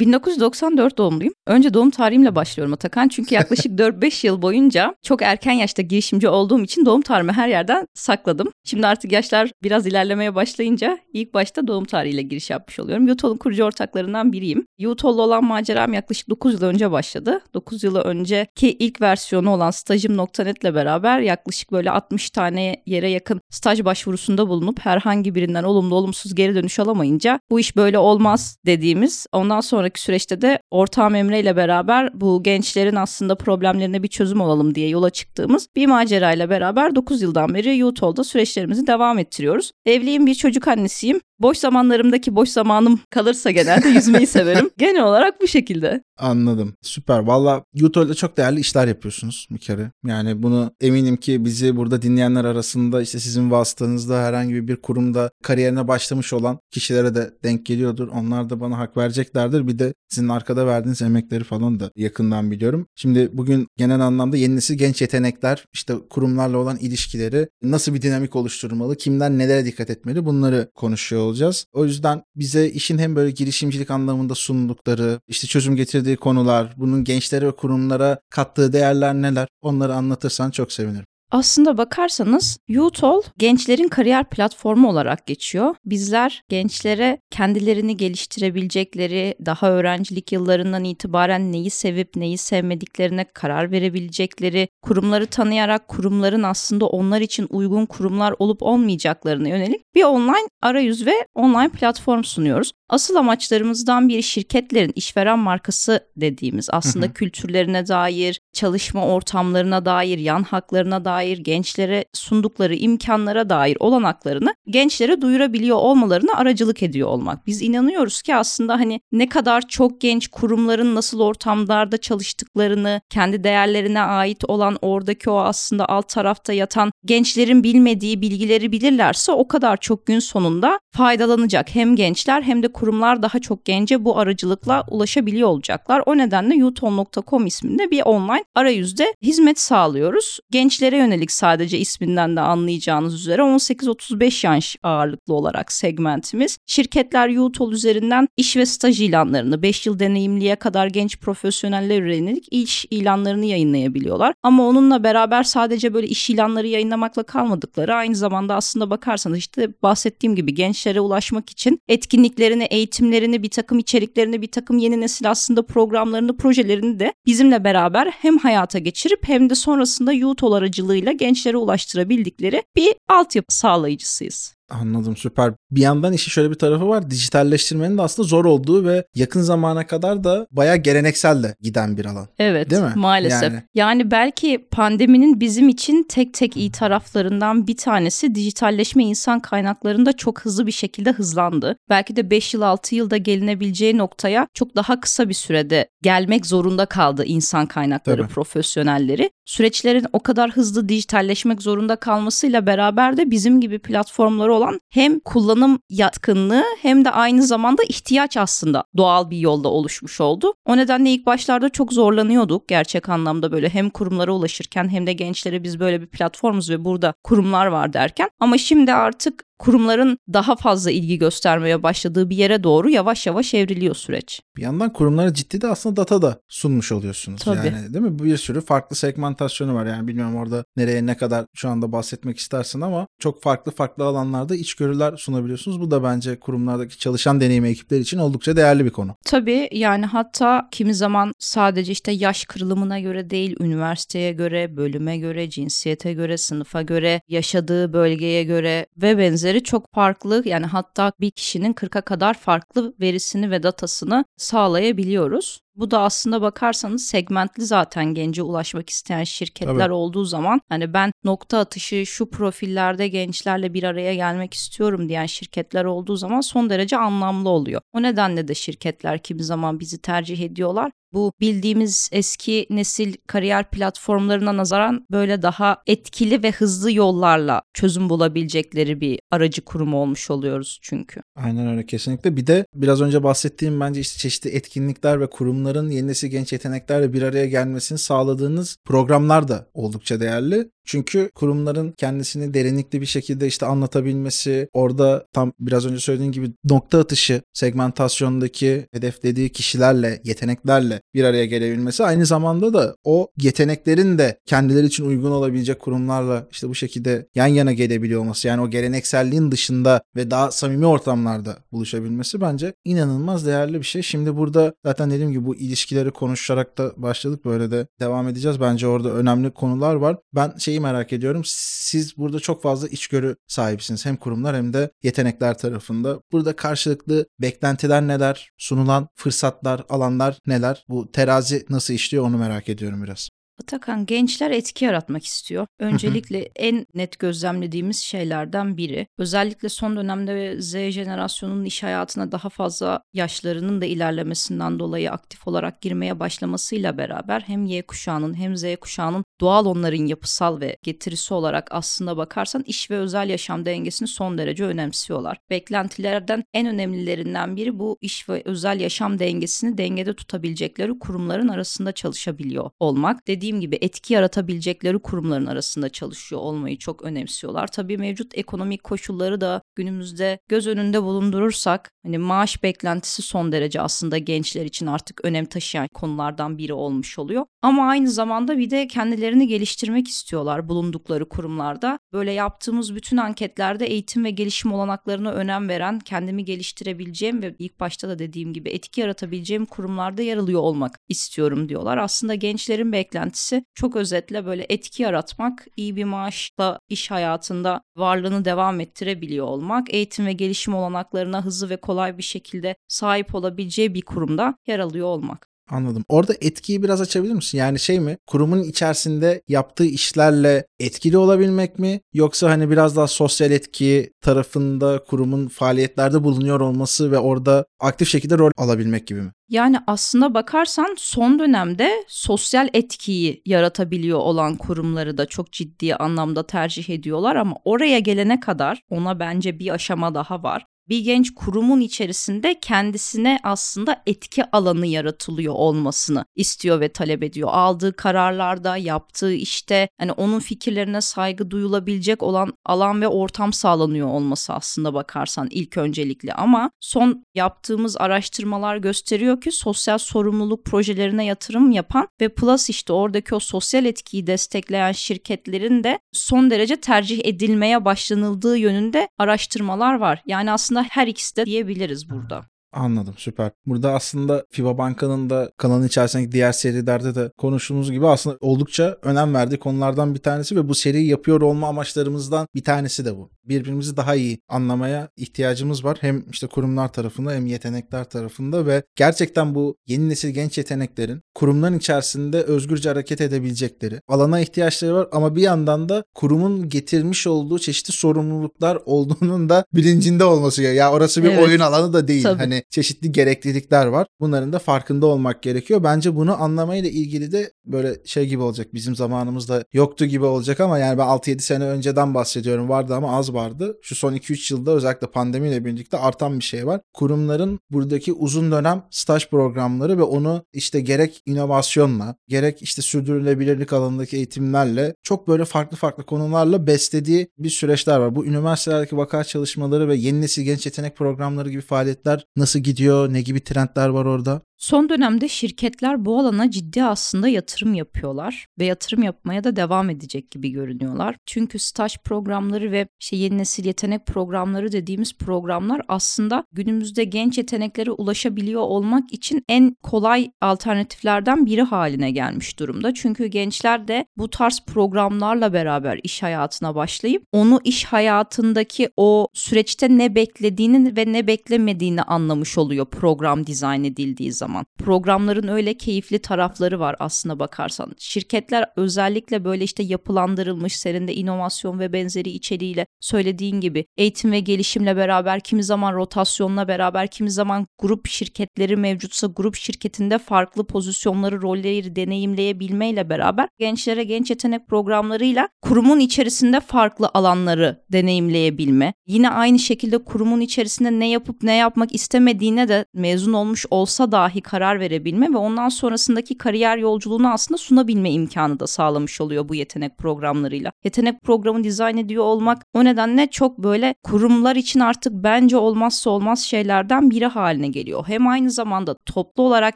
1994 0.00 0.98
doğumluyum. 0.98 1.34
Önce 1.46 1.74
doğum 1.74 1.90
tarihimle 1.90 2.34
başlıyorum 2.34 2.72
Atakan. 2.72 3.08
Çünkü 3.08 3.34
yaklaşık 3.34 3.72
4-5 3.80 4.26
yıl 4.26 4.42
boyunca 4.42 4.94
çok 5.02 5.22
erken 5.22 5.52
yaşta 5.52 5.82
girişimci 5.82 6.28
olduğum 6.28 6.62
için 6.62 6.86
doğum 6.86 7.02
tarihimi 7.02 7.32
her 7.32 7.48
yerden 7.48 7.86
sakladım. 7.94 8.48
Şimdi 8.64 8.86
artık 8.86 9.12
yaşlar 9.12 9.50
biraz 9.62 9.86
ilerlemeye 9.86 10.34
başlayınca 10.34 10.98
ilk 11.12 11.34
başta 11.34 11.66
doğum 11.66 11.84
tarihiyle 11.84 12.22
giriş 12.22 12.50
yapmış 12.50 12.78
oluyorum. 12.78 13.08
Utol'un 13.08 13.36
kurucu 13.36 13.64
ortaklarından 13.64 14.32
biriyim. 14.32 14.66
Utol'la 14.86 15.22
olan 15.22 15.44
maceram 15.44 15.92
yaklaşık 15.92 16.30
9 16.30 16.52
yıl 16.52 16.62
önce 16.62 16.90
başladı. 16.90 17.40
9 17.54 17.84
yıl 17.84 17.96
önceki 17.96 18.72
ilk 18.72 19.00
versiyonu 19.00 19.50
olan 19.50 19.70
stajım.net 19.70 20.62
ile 20.64 20.74
beraber 20.74 21.20
yaklaşık 21.20 21.72
böyle 21.72 21.90
60 21.90 22.30
tane 22.30 22.82
yere 22.86 23.10
yakın 23.10 23.40
staj 23.50 23.84
başvurusunda 23.84 24.48
bulunup 24.48 24.80
herhangi 24.80 25.34
birinden 25.34 25.64
olumlu 25.64 25.94
olumsuz 25.94 26.34
geri 26.34 26.54
dönüş 26.54 26.78
alamayınca 26.78 27.40
bu 27.50 27.60
iş 27.60 27.76
böyle 27.76 27.98
olmaz 27.98 28.58
dediğimiz 28.66 29.26
ondan 29.32 29.60
sonraki 29.88 30.00
süreçte 30.00 30.42
de 30.42 30.58
ortağım 30.70 31.14
Emre 31.14 31.40
ile 31.40 31.56
beraber 31.56 32.10
bu 32.20 32.42
gençlerin 32.42 32.96
aslında 32.96 33.34
problemlerine 33.34 34.02
bir 34.02 34.08
çözüm 34.08 34.40
olalım 34.40 34.74
diye 34.74 34.88
yola 34.88 35.10
çıktığımız 35.10 35.68
bir 35.76 35.86
macerayla 35.86 36.50
beraber 36.50 36.94
9 36.94 37.22
yıldan 37.22 37.54
beri 37.54 37.84
Utol'da 37.84 38.24
süreçlerimizi 38.24 38.86
devam 38.86 39.18
ettiriyoruz. 39.18 39.72
Evliyim 39.86 40.26
bir 40.26 40.34
çocuk 40.34 40.68
annesiyim. 40.68 41.20
Boş 41.40 41.58
zamanlarımdaki 41.58 42.34
boş 42.36 42.48
zamanım 42.48 43.00
kalırsa 43.10 43.50
genelde 43.50 43.88
yüzmeyi 43.88 44.26
severim. 44.36 44.70
Genel 44.78 45.02
olarak 45.02 45.40
bu 45.40 45.46
şekilde. 45.46 46.02
Anladım. 46.18 46.74
Süper. 46.82 47.18
Valla 47.18 47.64
YouTube'da 47.74 48.14
çok 48.14 48.36
değerli 48.36 48.60
işler 48.60 48.88
yapıyorsunuz 48.88 49.46
bir 49.50 49.58
kere. 49.58 49.90
Yani 50.06 50.42
bunu 50.42 50.72
eminim 50.80 51.16
ki 51.16 51.44
bizi 51.44 51.76
burada 51.76 52.02
dinleyenler 52.02 52.44
arasında 52.44 53.02
işte 53.02 53.18
sizin 53.18 53.50
vasıtanızda 53.50 54.22
herhangi 54.22 54.68
bir 54.68 54.76
kurumda 54.76 55.30
kariyerine 55.42 55.88
başlamış 55.88 56.32
olan 56.32 56.58
kişilere 56.70 57.14
de 57.14 57.30
denk 57.44 57.66
geliyordur. 57.66 58.08
Onlar 58.08 58.50
da 58.50 58.60
bana 58.60 58.78
hak 58.78 58.96
vereceklerdir. 58.96 59.66
Bir 59.66 59.78
de 59.78 59.94
sizin 60.08 60.28
arkada 60.28 60.66
verdiğiniz 60.66 61.02
emekleri 61.02 61.44
falan 61.44 61.80
da 61.80 61.90
yakından 61.96 62.50
biliyorum. 62.50 62.86
Şimdi 62.96 63.30
bugün 63.32 63.66
genel 63.76 64.00
anlamda 64.00 64.36
yeni 64.36 64.56
nesil 64.56 64.74
genç 64.78 65.02
yetenekler, 65.02 65.64
işte 65.72 65.94
kurumlarla 66.10 66.58
olan 66.58 66.76
ilişkileri 66.76 67.48
nasıl 67.62 67.94
bir 67.94 68.02
dinamik 68.02 68.36
oluşturmalı, 68.36 68.96
kimden 68.96 69.38
nelere 69.38 69.64
dikkat 69.64 69.90
etmeli 69.90 70.24
bunları 70.24 70.70
konuşuyor 70.74 71.27
olacağız. 71.28 71.66
O 71.72 71.84
yüzden 71.84 72.22
bize 72.36 72.68
işin 72.68 72.98
hem 72.98 73.16
böyle 73.16 73.30
girişimcilik 73.30 73.90
anlamında 73.90 74.34
sundukları, 74.34 75.20
işte 75.28 75.46
çözüm 75.46 75.76
getirdiği 75.76 76.16
konular, 76.16 76.74
bunun 76.76 77.04
gençlere 77.04 77.46
ve 77.46 77.56
kurumlara 77.56 78.20
kattığı 78.30 78.72
değerler 78.72 79.14
neler 79.14 79.48
onları 79.62 79.94
anlatırsan 79.94 80.50
çok 80.50 80.72
sevinirim. 80.72 81.06
Aslında 81.30 81.78
bakarsanız 81.78 82.58
Utol 82.78 83.22
gençlerin 83.38 83.88
kariyer 83.88 84.24
platformu 84.24 84.88
olarak 84.88 85.26
geçiyor. 85.26 85.74
Bizler 85.84 86.42
gençlere 86.48 87.20
kendilerini 87.30 87.96
geliştirebilecekleri, 87.96 89.34
daha 89.46 89.70
öğrencilik 89.70 90.32
yıllarından 90.32 90.84
itibaren 90.84 91.52
neyi 91.52 91.70
sevip 91.70 92.16
neyi 92.16 92.38
sevmediklerine 92.38 93.24
karar 93.24 93.70
verebilecekleri, 93.70 94.68
kurumları 94.82 95.26
tanıyarak 95.26 95.88
kurumların 95.88 96.42
aslında 96.42 96.86
onlar 96.86 97.20
için 97.20 97.46
uygun 97.50 97.86
kurumlar 97.86 98.34
olup 98.38 98.62
olmayacaklarına 98.62 99.48
yönelik 99.48 99.94
bir 99.94 100.04
online 100.04 100.48
arayüz 100.62 101.06
ve 101.06 101.14
online 101.34 101.68
platform 101.68 102.22
sunuyoruz. 102.22 102.72
Asıl 102.88 103.14
amaçlarımızdan 103.14 104.08
biri 104.08 104.22
şirketlerin 104.22 104.92
işveren 104.94 105.38
markası 105.38 106.00
dediğimiz 106.16 106.68
aslında 106.72 107.06
hı 107.06 107.10
hı. 107.10 107.14
kültürlerine 107.14 107.88
dair, 107.88 108.40
çalışma 108.52 109.06
ortamlarına 109.06 109.84
dair, 109.84 110.18
yan 110.18 110.42
haklarına 110.42 111.04
dair, 111.04 111.38
gençlere 111.38 112.04
sundukları 112.12 112.74
imkanlara 112.74 113.50
dair 113.50 113.76
olanaklarını 113.80 114.54
gençlere 114.66 115.20
duyurabiliyor 115.20 115.76
olmalarına 115.76 116.32
aracılık 116.34 116.82
ediyor 116.82 117.08
olmak. 117.08 117.46
Biz 117.46 117.62
inanıyoruz 117.62 118.22
ki 118.22 118.34
aslında 118.34 118.74
hani 118.74 119.00
ne 119.12 119.28
kadar 119.28 119.68
çok 119.68 120.00
genç 120.00 120.28
kurumların 120.28 120.94
nasıl 120.94 121.20
ortamlarda 121.20 121.96
çalıştıklarını, 121.96 123.00
kendi 123.10 123.44
değerlerine 123.44 124.00
ait 124.00 124.44
olan 124.44 124.78
oradaki 124.82 125.30
o 125.30 125.38
aslında 125.38 125.88
alt 125.88 126.08
tarafta 126.08 126.52
yatan 126.52 126.90
gençlerin 127.04 127.64
bilmediği 127.64 128.22
bilgileri 128.22 128.72
bilirlerse 128.72 129.32
o 129.32 129.48
kadar 129.48 129.76
çok 129.76 130.06
gün 130.06 130.18
sonunda 130.18 130.80
faydalanacak 130.92 131.74
hem 131.74 131.96
gençler 131.96 132.42
hem 132.42 132.62
de 132.62 132.68
kurumlar 132.68 133.22
daha 133.22 133.38
çok 133.38 133.64
gence 133.64 134.04
bu 134.04 134.18
aracılıkla 134.18 134.84
ulaşabiliyor 134.90 135.48
olacaklar. 135.48 136.02
O 136.06 136.18
nedenle 136.18 136.54
yuton.com 136.54 137.46
isminde 137.46 137.90
bir 137.90 138.02
online 138.02 138.44
arayüzde 138.54 139.14
hizmet 139.22 139.60
sağlıyoruz. 139.60 140.40
Gençlere 140.50 140.96
yönelik 140.96 141.32
sadece 141.32 141.78
isminden 141.78 142.36
de 142.36 142.40
anlayacağınız 142.40 143.14
üzere 143.14 143.42
18-35 143.42 144.46
yaş 144.46 144.76
ağırlıklı 144.82 145.34
olarak 145.34 145.72
segmentimiz. 145.72 146.58
Şirketler 146.66 147.38
Utol 147.38 147.72
üzerinden 147.72 148.28
iş 148.36 148.56
ve 148.56 148.66
staj 148.66 149.00
ilanlarını 149.00 149.62
5 149.62 149.86
yıl 149.86 149.98
deneyimliye 149.98 150.56
kadar 150.56 150.86
genç 150.86 151.18
profesyoneller 151.18 152.02
yönelik 152.02 152.48
iş 152.50 152.86
ilanlarını 152.90 153.44
yayınlayabiliyorlar. 153.44 154.34
Ama 154.42 154.68
onunla 154.68 155.04
beraber 155.04 155.42
sadece 155.42 155.94
böyle 155.94 156.06
iş 156.06 156.30
ilanları 156.30 156.66
yayınlamakla 156.88 157.22
kalmadıkları 157.22 157.94
aynı 157.94 158.16
zamanda 158.16 158.54
aslında 158.54 158.90
bakarsanız 158.90 159.38
işte 159.38 159.68
bahsettiğim 159.82 160.36
gibi 160.36 160.54
gençlere 160.54 161.00
ulaşmak 161.00 161.50
için 161.50 161.80
etkinliklerini, 161.88 162.64
eğitimlerini, 162.64 163.42
bir 163.42 163.50
takım 163.50 163.78
içeriklerini, 163.78 164.42
bir 164.42 164.50
takım 164.50 164.78
yeni 164.78 165.00
nesil 165.00 165.30
aslında 165.30 165.66
programlarını, 165.66 166.36
projelerini 166.36 167.00
de 167.00 167.12
bizimle 167.26 167.64
beraber 167.64 168.06
hem 168.06 168.38
hayata 168.38 168.78
geçirip 168.78 169.28
hem 169.28 169.50
de 169.50 169.54
sonrasında 169.54 170.12
Utol 170.28 170.52
aracılığıyla 170.52 171.12
gençlere 171.12 171.56
ulaştırabildikleri 171.56 172.62
bir 172.76 172.94
altyapı 173.08 173.54
sağlayıcısıyız. 173.54 174.57
Anladım 174.70 175.16
süper. 175.16 175.52
Bir 175.70 175.80
yandan 175.80 176.12
işi 176.12 176.30
şöyle 176.30 176.50
bir 176.50 176.54
tarafı 176.54 176.88
var. 176.88 177.10
Dijitalleştirmenin 177.10 177.98
de 177.98 178.02
aslında 178.02 178.28
zor 178.28 178.44
olduğu 178.44 178.84
ve 178.84 179.04
yakın 179.14 179.40
zamana 179.40 179.86
kadar 179.86 180.24
da 180.24 180.46
bayağı 180.50 180.76
geleneksel 180.76 181.42
de 181.42 181.54
giden 181.60 181.96
bir 181.96 182.04
alan. 182.04 182.28
Evet. 182.38 182.70
Değil 182.70 182.82
mi? 182.82 182.92
Maalesef. 182.96 183.42
Yani. 183.42 183.62
yani 183.74 184.10
belki 184.10 184.68
pandeminin 184.70 185.40
bizim 185.40 185.68
için 185.68 186.06
tek 186.08 186.34
tek 186.34 186.56
iyi 186.56 186.72
taraflarından 186.72 187.66
bir 187.66 187.76
tanesi 187.76 188.34
dijitalleşme 188.34 189.04
insan 189.04 189.40
kaynaklarında 189.40 190.12
çok 190.12 190.40
hızlı 190.40 190.66
bir 190.66 190.72
şekilde 190.72 191.12
hızlandı. 191.12 191.76
Belki 191.88 192.16
de 192.16 192.30
5 192.30 192.54
yıl 192.54 192.62
6 192.62 192.94
yılda 192.94 193.16
gelinebileceği 193.16 193.98
noktaya 193.98 194.48
çok 194.54 194.76
daha 194.76 195.00
kısa 195.00 195.28
bir 195.28 195.34
sürede 195.34 195.88
gelmek 196.02 196.46
zorunda 196.46 196.86
kaldı 196.86 197.24
insan 197.24 197.66
kaynakları 197.66 198.22
Tabii. 198.22 198.32
profesyonelleri. 198.32 199.30
Süreçlerin 199.48 200.06
o 200.12 200.20
kadar 200.20 200.50
hızlı 200.50 200.88
dijitalleşmek 200.88 201.62
zorunda 201.62 201.96
kalmasıyla 201.96 202.66
beraber 202.66 203.16
de 203.16 203.30
bizim 203.30 203.60
gibi 203.60 203.78
platformları 203.78 204.54
olan 204.54 204.80
hem 204.90 205.20
kullanım 205.20 205.78
yatkınlığı 205.90 206.64
hem 206.82 207.04
de 207.04 207.10
aynı 207.10 207.42
zamanda 207.42 207.82
ihtiyaç 207.88 208.36
aslında 208.36 208.84
doğal 208.96 209.30
bir 209.30 209.38
yolda 209.38 209.68
oluşmuş 209.68 210.20
oldu. 210.20 210.54
O 210.66 210.76
nedenle 210.76 211.10
ilk 211.10 211.26
başlarda 211.26 211.68
çok 211.68 211.92
zorlanıyorduk 211.92 212.68
gerçek 212.68 213.08
anlamda 213.08 213.52
böyle 213.52 213.68
hem 213.68 213.90
kurumlara 213.90 214.32
ulaşırken 214.32 214.88
hem 214.88 215.06
de 215.06 215.12
gençlere 215.12 215.62
biz 215.62 215.80
böyle 215.80 216.00
bir 216.00 216.06
platformuz 216.06 216.70
ve 216.70 216.84
burada 216.84 217.14
kurumlar 217.24 217.66
var 217.66 217.92
derken. 217.92 218.30
Ama 218.40 218.58
şimdi 218.58 218.92
artık 218.92 219.47
kurumların 219.58 220.18
daha 220.32 220.56
fazla 220.56 220.90
ilgi 220.90 221.18
göstermeye 221.18 221.82
başladığı 221.82 222.30
bir 222.30 222.36
yere 222.36 222.64
doğru 222.64 222.90
yavaş 222.90 223.26
yavaş 223.26 223.54
evriliyor 223.54 223.94
süreç. 223.94 224.40
Bir 224.56 224.62
yandan 224.62 224.92
kurumlara 224.92 225.34
ciddi 225.34 225.60
de 225.60 225.68
aslında 225.68 225.96
data 225.96 226.22
da 226.22 226.40
sunmuş 226.48 226.92
oluyorsunuz. 226.92 227.42
Tabii. 227.44 227.66
Yani 227.66 227.94
değil 227.94 228.04
mi? 228.04 228.18
Bir 228.18 228.36
sürü 228.36 228.60
farklı 228.60 228.96
segmentasyonu 228.96 229.74
var. 229.74 229.86
Yani 229.86 230.08
bilmiyorum 230.08 230.36
orada 230.36 230.64
nereye 230.76 231.06
ne 231.06 231.16
kadar 231.16 231.46
şu 231.54 231.68
anda 231.68 231.92
bahsetmek 231.92 232.38
istersin 232.38 232.80
ama 232.80 233.06
çok 233.18 233.42
farklı 233.42 233.72
farklı 233.72 234.04
alanlarda 234.04 234.54
içgörüler 234.54 235.16
sunabiliyorsunuz. 235.16 235.80
Bu 235.80 235.90
da 235.90 236.02
bence 236.02 236.40
kurumlardaki 236.40 236.98
çalışan 236.98 237.40
deneyim 237.40 237.64
ekipleri 237.64 238.00
için 238.00 238.18
oldukça 238.18 238.56
değerli 238.56 238.84
bir 238.84 238.90
konu. 238.90 239.14
Tabii 239.24 239.68
yani 239.72 240.06
hatta 240.06 240.68
kimi 240.70 240.94
zaman 240.94 241.32
sadece 241.38 241.92
işte 241.92 242.12
yaş 242.12 242.44
kırılımına 242.44 243.00
göre 243.00 243.30
değil, 243.30 243.56
üniversiteye 243.60 244.32
göre, 244.32 244.76
bölüme 244.76 245.18
göre, 245.18 245.50
cinsiyete 245.50 246.12
göre, 246.12 246.38
sınıfa 246.38 246.82
göre, 246.82 247.20
yaşadığı 247.28 247.92
bölgeye 247.92 248.44
göre 248.44 248.86
ve 248.96 249.18
benzeri 249.18 249.47
çok 249.64 249.94
farklı 249.94 250.42
yani 250.44 250.66
hatta 250.66 251.12
bir 251.20 251.30
kişinin 251.30 251.72
40'a 251.72 252.00
kadar 252.00 252.34
farklı 252.34 252.94
verisini 253.00 253.50
ve 253.50 253.62
datasını 253.62 254.24
sağlayabiliyoruz. 254.36 255.60
Bu 255.78 255.90
da 255.90 256.00
aslında 256.00 256.42
bakarsanız 256.42 257.06
segmentli 257.06 257.66
zaten 257.66 258.14
gence 258.14 258.42
ulaşmak 258.42 258.90
isteyen 258.90 259.24
şirketler 259.24 259.78
Tabii. 259.78 259.92
olduğu 259.92 260.24
zaman 260.24 260.60
hani 260.68 260.92
ben 260.92 261.12
nokta 261.24 261.58
atışı 261.58 262.06
şu 262.06 262.30
profillerde 262.30 263.08
gençlerle 263.08 263.74
bir 263.74 263.82
araya 263.82 264.14
gelmek 264.14 264.54
istiyorum 264.54 265.08
diyen 265.08 265.26
şirketler 265.26 265.84
olduğu 265.84 266.16
zaman 266.16 266.40
son 266.40 266.70
derece 266.70 266.96
anlamlı 266.96 267.48
oluyor. 267.48 267.80
O 267.92 268.02
nedenle 268.02 268.48
de 268.48 268.54
şirketler 268.54 269.22
kimi 269.22 269.44
zaman 269.44 269.80
bizi 269.80 270.02
tercih 270.02 270.40
ediyorlar. 270.40 270.92
Bu 271.12 271.32
bildiğimiz 271.40 272.08
eski 272.12 272.66
nesil 272.70 273.14
kariyer 273.26 273.70
platformlarına 273.70 274.56
nazaran 274.56 275.06
böyle 275.10 275.42
daha 275.42 275.82
etkili 275.86 276.42
ve 276.42 276.50
hızlı 276.50 276.92
yollarla 276.92 277.62
çözüm 277.74 278.08
bulabilecekleri 278.10 279.00
bir 279.00 279.20
aracı 279.30 279.62
kurum 279.62 279.94
olmuş 279.94 280.30
oluyoruz 280.30 280.78
çünkü. 280.82 281.20
Aynen 281.36 281.68
öyle 281.68 281.86
kesinlikle. 281.86 282.36
Bir 282.36 282.46
de 282.46 282.66
biraz 282.74 283.00
önce 283.00 283.22
bahsettiğim 283.22 283.80
bence 283.80 284.00
işte 284.00 284.18
çeşitli 284.18 284.50
etkinlikler 284.50 285.20
ve 285.20 285.26
kurumların 285.68 285.90
yeni 285.90 286.30
genç 286.30 286.52
yeteneklerle 286.52 287.12
bir 287.12 287.22
araya 287.22 287.46
gelmesini 287.46 287.98
sağladığınız 287.98 288.76
programlar 288.84 289.48
da 289.48 289.66
oldukça 289.74 290.20
değerli. 290.20 290.68
Çünkü 290.84 291.30
kurumların 291.34 291.92
kendisini 291.96 292.54
derinlikli 292.54 293.00
bir 293.00 293.06
şekilde 293.06 293.46
işte 293.46 293.66
anlatabilmesi, 293.66 294.68
orada 294.72 295.26
tam 295.32 295.52
biraz 295.60 295.86
önce 295.86 296.00
söylediğim 296.00 296.32
gibi 296.32 296.50
nokta 296.64 296.98
atışı 296.98 297.42
segmentasyondaki 297.52 298.86
hedeflediği 298.92 299.48
kişilerle, 299.48 300.20
yeteneklerle 300.24 301.00
bir 301.14 301.24
araya 301.24 301.46
gelebilmesi 301.46 302.04
aynı 302.04 302.26
zamanda 302.26 302.74
da 302.74 302.96
o 303.04 303.28
yeteneklerin 303.40 304.18
de 304.18 304.38
kendileri 304.46 304.86
için 304.86 305.04
uygun 305.04 305.30
olabilecek 305.30 305.80
kurumlarla 305.80 306.46
işte 306.50 306.68
bu 306.68 306.74
şekilde 306.74 307.26
yan 307.34 307.46
yana 307.46 307.72
gelebiliyor 307.72 308.20
olması 308.20 308.48
yani 308.48 308.62
o 308.62 308.70
gelenekselliğin 308.70 309.50
dışında 309.50 310.02
ve 310.16 310.30
daha 310.30 310.50
samimi 310.50 310.86
ortamlarda 310.86 311.56
buluşabilmesi 311.72 312.40
bence 312.40 312.72
inanılmaz 312.84 313.46
değerli 313.46 313.78
bir 313.78 313.86
şey. 313.86 314.02
Şimdi 314.02 314.36
burada 314.36 314.74
zaten 314.84 315.10
dediğim 315.10 315.32
gibi 315.32 315.44
bu 315.46 315.56
ilişkileri 315.58 316.10
konuşarak 316.10 316.78
da 316.78 316.92
başladık 316.96 317.44
böyle 317.44 317.70
de 317.70 317.86
devam 318.00 318.28
edeceğiz. 318.28 318.60
Bence 318.60 318.86
orada 318.86 319.12
önemli 319.12 319.50
konular 319.50 319.94
var. 319.94 320.16
Ben 320.34 320.56
şeyi 320.58 320.80
merak 320.80 321.12
ediyorum. 321.12 321.42
Siz 321.44 322.16
burada 322.18 322.40
çok 322.40 322.62
fazla 322.62 322.88
içgörü 322.88 323.36
sahipsiniz. 323.46 324.06
Hem 324.06 324.16
kurumlar 324.16 324.56
hem 324.56 324.72
de 324.72 324.90
yetenekler 325.02 325.58
tarafında. 325.58 326.20
Burada 326.32 326.56
karşılıklı 326.56 327.26
beklentiler 327.40 328.02
neler? 328.02 328.50
Sunulan 328.58 329.08
fırsatlar, 329.14 329.84
alanlar 329.88 330.38
neler? 330.46 330.84
Bu 330.88 331.12
terazi 331.12 331.66
nasıl 331.70 331.94
işliyor 331.94 332.24
onu 332.24 332.38
merak 332.38 332.68
ediyorum 332.68 333.02
biraz. 333.02 333.28
Atakan 333.62 334.06
gençler 334.06 334.50
etki 334.50 334.84
yaratmak 334.84 335.24
istiyor. 335.24 335.66
Öncelikle 335.78 336.38
en 336.56 336.86
net 336.94 337.18
gözlemlediğimiz 337.18 337.98
şeylerden 337.98 338.76
biri. 338.76 339.06
Özellikle 339.18 339.68
son 339.68 339.96
dönemde 339.96 340.62
Z 340.62 340.72
jenerasyonunun 340.72 341.64
iş 341.64 341.82
hayatına 341.82 342.32
daha 342.32 342.48
fazla 342.48 343.02
yaşlarının 343.14 343.80
da 343.80 343.86
ilerlemesinden 343.86 344.78
dolayı 344.78 345.12
aktif 345.12 345.48
olarak 345.48 345.80
girmeye 345.80 346.20
başlamasıyla 346.20 346.98
beraber 346.98 347.40
hem 347.40 347.64
Y 347.64 347.82
kuşağının 347.82 348.34
hem 348.34 348.56
Z 348.56 348.64
kuşağının 348.80 349.24
doğal 349.40 349.66
onların 349.66 350.06
yapısal 350.06 350.60
ve 350.60 350.76
getirisi 350.82 351.34
olarak 351.34 351.68
aslında 351.70 352.16
bakarsan 352.16 352.62
iş 352.66 352.90
ve 352.90 352.98
özel 352.98 353.28
yaşam 353.28 353.66
dengesini 353.66 354.08
son 354.08 354.38
derece 354.38 354.64
önemsiyorlar. 354.64 355.38
Beklentilerden 355.50 356.44
en 356.54 356.66
önemlilerinden 356.66 357.56
biri 357.56 357.78
bu 357.78 357.98
iş 358.00 358.28
ve 358.28 358.42
özel 358.44 358.80
yaşam 358.80 359.18
dengesini 359.18 359.78
dengede 359.78 360.14
tutabilecekleri 360.14 360.98
kurumların 360.98 361.48
arasında 361.48 361.92
çalışabiliyor 361.92 362.70
olmak. 362.80 363.26
Dediğim 363.26 363.47
gibi 363.54 363.78
etki 363.80 364.14
yaratabilecekleri 364.14 364.98
kurumların 364.98 365.46
arasında 365.46 365.88
çalışıyor 365.88 366.40
olmayı 366.40 366.78
çok 366.78 367.02
önemsiyorlar. 367.02 367.66
Tabii 367.66 367.98
mevcut 367.98 368.38
ekonomik 368.38 368.84
koşulları 368.84 369.40
da 369.40 369.62
günümüzde 369.76 370.38
göz 370.48 370.66
önünde 370.66 371.02
bulundurursak 371.02 371.90
hani 372.06 372.18
maaş 372.18 372.62
beklentisi 372.62 373.22
son 373.22 373.52
derece 373.52 373.80
aslında 373.80 374.18
gençler 374.18 374.64
için 374.64 374.86
artık 374.86 375.24
önem 375.24 375.44
taşıyan 375.44 375.88
konulardan 375.94 376.58
biri 376.58 376.72
olmuş 376.72 377.18
oluyor. 377.18 377.46
Ama 377.62 377.88
aynı 377.88 378.10
zamanda 378.10 378.58
bir 378.58 378.70
de 378.70 378.86
kendilerini 378.86 379.46
geliştirmek 379.46 380.08
istiyorlar 380.08 380.68
bulundukları 380.68 381.28
kurumlarda. 381.28 381.98
Böyle 382.12 382.32
yaptığımız 382.32 382.94
bütün 382.94 383.16
anketlerde 383.16 383.86
eğitim 383.86 384.24
ve 384.24 384.30
gelişim 384.30 384.72
olanaklarına 384.72 385.32
önem 385.32 385.68
veren, 385.68 385.98
kendimi 385.98 386.44
geliştirebileceğim 386.44 387.42
ve 387.42 387.54
ilk 387.58 387.80
başta 387.80 388.08
da 388.08 388.18
dediğim 388.18 388.52
gibi 388.52 388.68
etki 388.68 389.00
yaratabileceğim 389.00 389.66
kurumlarda 389.66 390.22
yer 390.22 390.36
alıyor 390.36 390.60
olmak 390.60 390.98
istiyorum 391.08 391.68
diyorlar. 391.68 391.98
Aslında 391.98 392.34
gençlerin 392.34 392.92
beklentisi 392.92 393.37
çok 393.74 393.96
özetle 393.96 394.46
böyle 394.46 394.66
etki 394.68 395.02
yaratmak, 395.02 395.66
iyi 395.76 395.96
bir 395.96 396.04
maaşla 396.04 396.78
iş 396.88 397.10
hayatında 397.10 397.80
varlığını 397.96 398.44
devam 398.44 398.80
ettirebiliyor 398.80 399.46
olmak, 399.46 399.94
eğitim 399.94 400.26
ve 400.26 400.32
gelişim 400.32 400.74
olanaklarına 400.74 401.44
hızlı 401.44 401.70
ve 401.70 401.76
kolay 401.76 402.18
bir 402.18 402.22
şekilde 402.22 402.76
sahip 402.88 403.34
olabileceği 403.34 403.94
bir 403.94 404.02
kurumda 404.02 404.54
yer 404.66 404.78
alıyor 404.78 405.06
olmak. 405.06 405.48
Anladım. 405.70 406.04
Orada 406.08 406.34
etkiyi 406.40 406.82
biraz 406.82 407.00
açabilir 407.00 407.34
misin? 407.34 407.58
Yani 407.58 407.78
şey 407.78 408.00
mi? 408.00 408.16
Kurumun 408.26 408.62
içerisinde 408.62 409.42
yaptığı 409.48 409.84
işlerle 409.84 410.66
etkili 410.80 411.18
olabilmek 411.18 411.78
mi? 411.78 412.00
Yoksa 412.12 412.50
hani 412.50 412.70
biraz 412.70 412.96
daha 412.96 413.06
sosyal 413.06 413.50
etki 413.50 414.10
tarafında 414.20 415.04
kurumun 415.08 415.48
faaliyetlerde 415.48 416.24
bulunuyor 416.24 416.60
olması 416.60 417.12
ve 417.12 417.18
orada 417.18 417.64
aktif 417.80 418.08
şekilde 418.08 418.38
rol 418.38 418.50
alabilmek 418.56 419.06
gibi 419.06 419.22
mi? 419.22 419.32
Yani 419.48 419.76
aslında 419.86 420.34
bakarsan 420.34 420.94
son 420.98 421.38
dönemde 421.38 421.90
sosyal 422.08 422.68
etkiyi 422.74 423.42
yaratabiliyor 423.46 424.18
olan 424.18 424.56
kurumları 424.56 425.18
da 425.18 425.26
çok 425.26 425.52
ciddi 425.52 425.94
anlamda 425.94 426.46
tercih 426.46 426.90
ediyorlar 426.90 427.36
ama 427.36 427.56
oraya 427.64 427.98
gelene 427.98 428.40
kadar 428.40 428.82
ona 428.90 429.20
bence 429.20 429.58
bir 429.58 429.74
aşama 429.74 430.14
daha 430.14 430.42
var 430.42 430.66
bir 430.88 430.98
genç 430.98 431.34
kurumun 431.34 431.80
içerisinde 431.80 432.58
kendisine 432.60 433.40
aslında 433.42 434.02
etki 434.06 434.44
alanı 434.52 434.86
yaratılıyor 434.86 435.54
olmasını 435.54 436.24
istiyor 436.36 436.80
ve 436.80 436.88
talep 436.88 437.22
ediyor. 437.22 437.48
Aldığı 437.52 437.96
kararlarda, 437.96 438.76
yaptığı 438.76 439.32
işte 439.32 439.88
hani 439.98 440.12
onun 440.12 440.40
fikirlerine 440.40 441.00
saygı 441.00 441.50
duyulabilecek 441.50 442.22
olan 442.22 442.52
alan 442.64 443.00
ve 443.00 443.08
ortam 443.08 443.52
sağlanıyor 443.52 444.08
olması 444.08 444.52
aslında 444.52 444.94
bakarsan 444.94 445.48
ilk 445.50 445.76
öncelikli 445.76 446.32
ama 446.32 446.70
son 446.80 447.24
yaptığımız 447.34 447.96
araştırmalar 447.96 448.76
gösteriyor 448.76 449.40
ki 449.40 449.52
sosyal 449.52 449.98
sorumluluk 449.98 450.64
projelerine 450.64 451.24
yatırım 451.24 451.70
yapan 451.70 452.08
ve 452.20 452.28
Plus 452.28 452.70
işte 452.70 452.92
oradaki 452.92 453.34
o 453.34 453.38
sosyal 453.38 453.84
etkiyi 453.84 454.26
destekleyen 454.26 454.92
şirketlerin 454.92 455.84
de 455.84 455.98
son 456.12 456.50
derece 456.50 456.76
tercih 456.76 457.20
edilmeye 457.24 457.84
başlanıldığı 457.84 458.56
yönünde 458.56 459.08
araştırmalar 459.18 459.94
var. 459.94 460.22
Yani 460.26 460.52
aslında 460.52 460.77
her 460.82 461.06
ikisi 461.06 461.36
de 461.36 461.46
diyebiliriz 461.46 462.10
burada. 462.10 462.44
Anladım 462.72 463.14
süper. 463.16 463.50
Burada 463.66 463.92
aslında 463.92 464.44
FIBA 464.50 464.78
Banka'nın 464.78 465.30
da 465.30 465.50
kanalın 465.56 465.86
içerisindeki 465.86 466.32
diğer 466.32 466.52
serilerde 466.52 467.14
de 467.14 467.30
konuştuğumuz 467.38 467.90
gibi 467.90 468.06
aslında 468.06 468.36
oldukça 468.40 468.98
önem 469.02 469.34
verdiği 469.34 469.58
konulardan 469.58 470.14
bir 470.14 470.20
tanesi 470.20 470.56
ve 470.56 470.68
bu 470.68 470.74
seriyi 470.74 471.08
yapıyor 471.08 471.40
olma 471.40 471.68
amaçlarımızdan 471.68 472.46
bir 472.54 472.64
tanesi 472.64 473.04
de 473.04 473.16
bu. 473.16 473.30
Birbirimizi 473.48 473.96
daha 473.96 474.14
iyi 474.14 474.38
anlamaya 474.48 475.08
ihtiyacımız 475.16 475.84
var. 475.84 475.98
Hem 476.00 476.24
işte 476.30 476.46
kurumlar 476.46 476.92
tarafında 476.92 477.32
hem 477.32 477.46
yetenekler 477.46 478.04
tarafında 478.04 478.66
ve 478.66 478.82
gerçekten 478.96 479.54
bu 479.54 479.76
yeni 479.86 480.08
nesil 480.08 480.28
genç 480.30 480.58
yeteneklerin 480.58 481.20
kurumların 481.34 481.78
içerisinde 481.78 482.42
özgürce 482.42 482.88
hareket 482.88 483.20
edebilecekleri 483.20 484.00
alana 484.08 484.40
ihtiyaçları 484.40 484.94
var 484.94 485.08
ama 485.12 485.36
bir 485.36 485.42
yandan 485.42 485.88
da 485.88 486.04
kurumun 486.14 486.68
getirmiş 486.68 487.26
olduğu 487.26 487.58
çeşitli 487.58 487.92
sorumluluklar 487.92 488.78
olduğunun 488.86 489.48
da 489.48 489.64
bilincinde 489.74 490.24
olması 490.24 490.62
gerekiyor. 490.62 490.84
Ya 490.84 490.92
orası 490.92 491.24
bir 491.24 491.28
Evet. 491.28 491.42
oyun 491.48 491.60
alanı 491.60 491.92
da 491.92 492.08
değil. 492.08 492.22
Tabii. 492.22 492.38
Hani 492.38 492.62
çeşitli 492.70 493.12
gereklilikler 493.12 493.86
var. 493.86 494.06
Bunların 494.20 494.52
da 494.52 494.58
farkında 494.58 495.06
olmak 495.06 495.42
gerekiyor. 495.42 495.84
Bence 495.84 496.16
bunu 496.16 496.42
anlamayla 496.42 496.90
ilgili 496.90 497.32
de 497.32 497.52
böyle 497.66 497.96
şey 498.04 498.26
gibi 498.26 498.42
olacak. 498.42 498.74
Bizim 498.74 498.96
zamanımızda 498.96 499.64
yoktu 499.72 500.04
gibi 500.04 500.24
olacak 500.24 500.60
ama 500.60 500.78
yani 500.78 500.98
ben 500.98 501.06
6-7 501.06 501.40
sene 501.40 501.64
önceden 501.64 502.14
bahsediyorum. 502.14 502.68
Vardı 502.68 502.94
ama 502.94 503.16
az 503.16 503.34
vardı. 503.38 503.78
Şu 503.82 503.94
son 503.94 504.14
2-3 504.14 504.54
yılda 504.54 504.70
özellikle 504.70 505.06
pandemiyle 505.06 505.64
birlikte 505.64 505.98
artan 505.98 506.38
bir 506.38 506.44
şey 506.44 506.66
var. 506.66 506.80
Kurumların 506.94 507.60
buradaki 507.70 508.12
uzun 508.12 508.52
dönem 508.52 508.82
staj 508.90 509.28
programları 509.28 509.98
ve 509.98 510.02
onu 510.02 510.44
işte 510.52 510.80
gerek 510.80 511.22
inovasyonla, 511.26 512.14
gerek 512.28 512.62
işte 512.62 512.82
sürdürülebilirlik 512.82 513.72
alanındaki 513.72 514.16
eğitimlerle 514.16 514.94
çok 515.02 515.28
böyle 515.28 515.44
farklı 515.44 515.76
farklı 515.76 516.06
konularla 516.06 516.66
beslediği 516.66 517.28
bir 517.38 517.50
süreçler 517.50 517.98
var. 517.98 518.14
Bu 518.14 518.26
üniversitelerdeki 518.26 518.96
vaka 518.96 519.24
çalışmaları 519.24 519.88
ve 519.88 519.96
yeni 519.96 520.20
nesil 520.20 520.42
genç 520.42 520.66
yetenek 520.66 520.96
programları 520.96 521.50
gibi 521.50 521.62
faaliyetler 521.62 522.24
nasıl 522.36 522.58
gidiyor? 522.58 523.12
Ne 523.12 523.22
gibi 523.22 523.40
trendler 523.40 523.88
var 523.88 524.04
orada? 524.04 524.42
Son 524.58 524.88
dönemde 524.88 525.28
şirketler 525.28 526.04
bu 526.04 526.18
alana 526.18 526.50
ciddi 526.50 526.84
aslında 526.84 527.28
yatırım 527.28 527.74
yapıyorlar 527.74 528.46
ve 528.58 528.64
yatırım 528.64 529.02
yapmaya 529.02 529.44
da 529.44 529.56
devam 529.56 529.90
edecek 529.90 530.30
gibi 530.30 530.50
görünüyorlar. 530.50 531.16
Çünkü 531.26 531.58
staj 531.58 531.98
programları 531.98 532.72
ve 532.72 532.88
işte 533.00 533.16
yeni 533.16 533.38
nesil 533.38 533.64
yetenek 533.64 534.06
programları 534.06 534.72
dediğimiz 534.72 535.12
programlar 535.18 535.82
aslında 535.88 536.44
günümüzde 536.52 537.04
genç 537.04 537.38
yeteneklere 537.38 537.90
ulaşabiliyor 537.90 538.60
olmak 538.60 539.12
için 539.12 539.44
en 539.48 539.76
kolay 539.82 540.30
alternatiflerden 540.40 541.46
biri 541.46 541.62
haline 541.62 542.10
gelmiş 542.10 542.58
durumda. 542.58 542.94
Çünkü 542.94 543.26
gençler 543.26 543.88
de 543.88 544.06
bu 544.16 544.30
tarz 544.30 544.60
programlarla 544.66 545.52
beraber 545.52 546.00
iş 546.02 546.22
hayatına 546.22 546.74
başlayıp 546.74 547.22
onu 547.32 547.60
iş 547.64 547.84
hayatındaki 547.84 548.88
o 548.96 549.28
süreçte 549.34 549.98
ne 549.98 550.14
beklediğini 550.14 550.96
ve 550.96 551.12
ne 551.12 551.26
beklemediğini 551.26 552.02
anlamış 552.02 552.58
oluyor 552.58 552.86
program 552.86 553.46
dizayn 553.46 553.84
edildiği 553.84 554.32
zaman 554.32 554.47
zaman. 554.48 554.66
Programların 554.78 555.48
öyle 555.48 555.74
keyifli 555.74 556.18
tarafları 556.18 556.80
var 556.80 556.96
aslına 556.98 557.38
bakarsan. 557.38 557.92
Şirketler 557.98 558.64
özellikle 558.76 559.44
böyle 559.44 559.64
işte 559.64 559.82
yapılandırılmış 559.82 560.76
serinde 560.76 561.14
inovasyon 561.14 561.78
ve 561.78 561.92
benzeri 561.92 562.30
içeriğiyle 562.30 562.86
söylediğin 563.00 563.60
gibi 563.60 563.84
eğitim 563.96 564.32
ve 564.32 564.40
gelişimle 564.40 564.96
beraber 564.96 565.40
kimi 565.40 565.64
zaman 565.64 565.94
rotasyonla 565.94 566.68
beraber 566.68 567.08
kimi 567.08 567.30
zaman 567.30 567.66
grup 567.78 568.08
şirketleri 568.08 568.76
mevcutsa 568.76 569.26
grup 569.26 569.54
şirketinde 569.56 570.18
farklı 570.18 570.66
pozisyonları, 570.66 571.42
rolleri 571.42 571.96
deneyimleyebilmeyle 571.96 573.10
beraber 573.10 573.48
gençlere 573.58 574.04
genç 574.04 574.30
yetenek 574.30 574.68
programlarıyla 574.68 575.48
kurumun 575.62 576.00
içerisinde 576.00 576.60
farklı 576.60 577.10
alanları 577.14 577.84
deneyimleyebilme. 577.92 578.94
Yine 579.06 579.30
aynı 579.30 579.58
şekilde 579.58 579.98
kurumun 579.98 580.40
içerisinde 580.40 580.90
ne 580.90 581.08
yapıp 581.08 581.42
ne 581.42 581.54
yapmak 581.54 581.94
istemediğine 581.94 582.68
de 582.68 582.84
mezun 582.94 583.32
olmuş 583.32 583.66
olsa 583.70 584.12
dahi 584.12 584.37
dahi 584.38 584.42
karar 584.42 584.80
verebilme 584.80 585.32
ve 585.32 585.36
ondan 585.36 585.68
sonrasındaki 585.68 586.38
kariyer 586.38 586.78
yolculuğunu 586.78 587.32
aslında 587.32 587.58
sunabilme 587.58 588.10
imkanı 588.10 588.60
da 588.60 588.66
sağlamış 588.66 589.20
oluyor 589.20 589.48
bu 589.48 589.54
yetenek 589.54 589.98
programlarıyla. 589.98 590.72
Yetenek 590.84 591.22
programı 591.22 591.64
dizayn 591.64 591.96
ediyor 591.96 592.24
olmak 592.24 592.62
o 592.74 592.84
nedenle 592.84 593.26
çok 593.30 593.58
böyle 593.58 593.94
kurumlar 594.02 594.56
için 594.56 594.80
artık 594.80 595.12
bence 595.12 595.56
olmazsa 595.56 596.10
olmaz 596.10 596.40
şeylerden 596.40 597.10
biri 597.10 597.26
haline 597.26 597.68
geliyor. 597.68 598.04
Hem 598.06 598.26
aynı 598.26 598.50
zamanda 598.50 598.96
toplu 599.06 599.42
olarak 599.42 599.74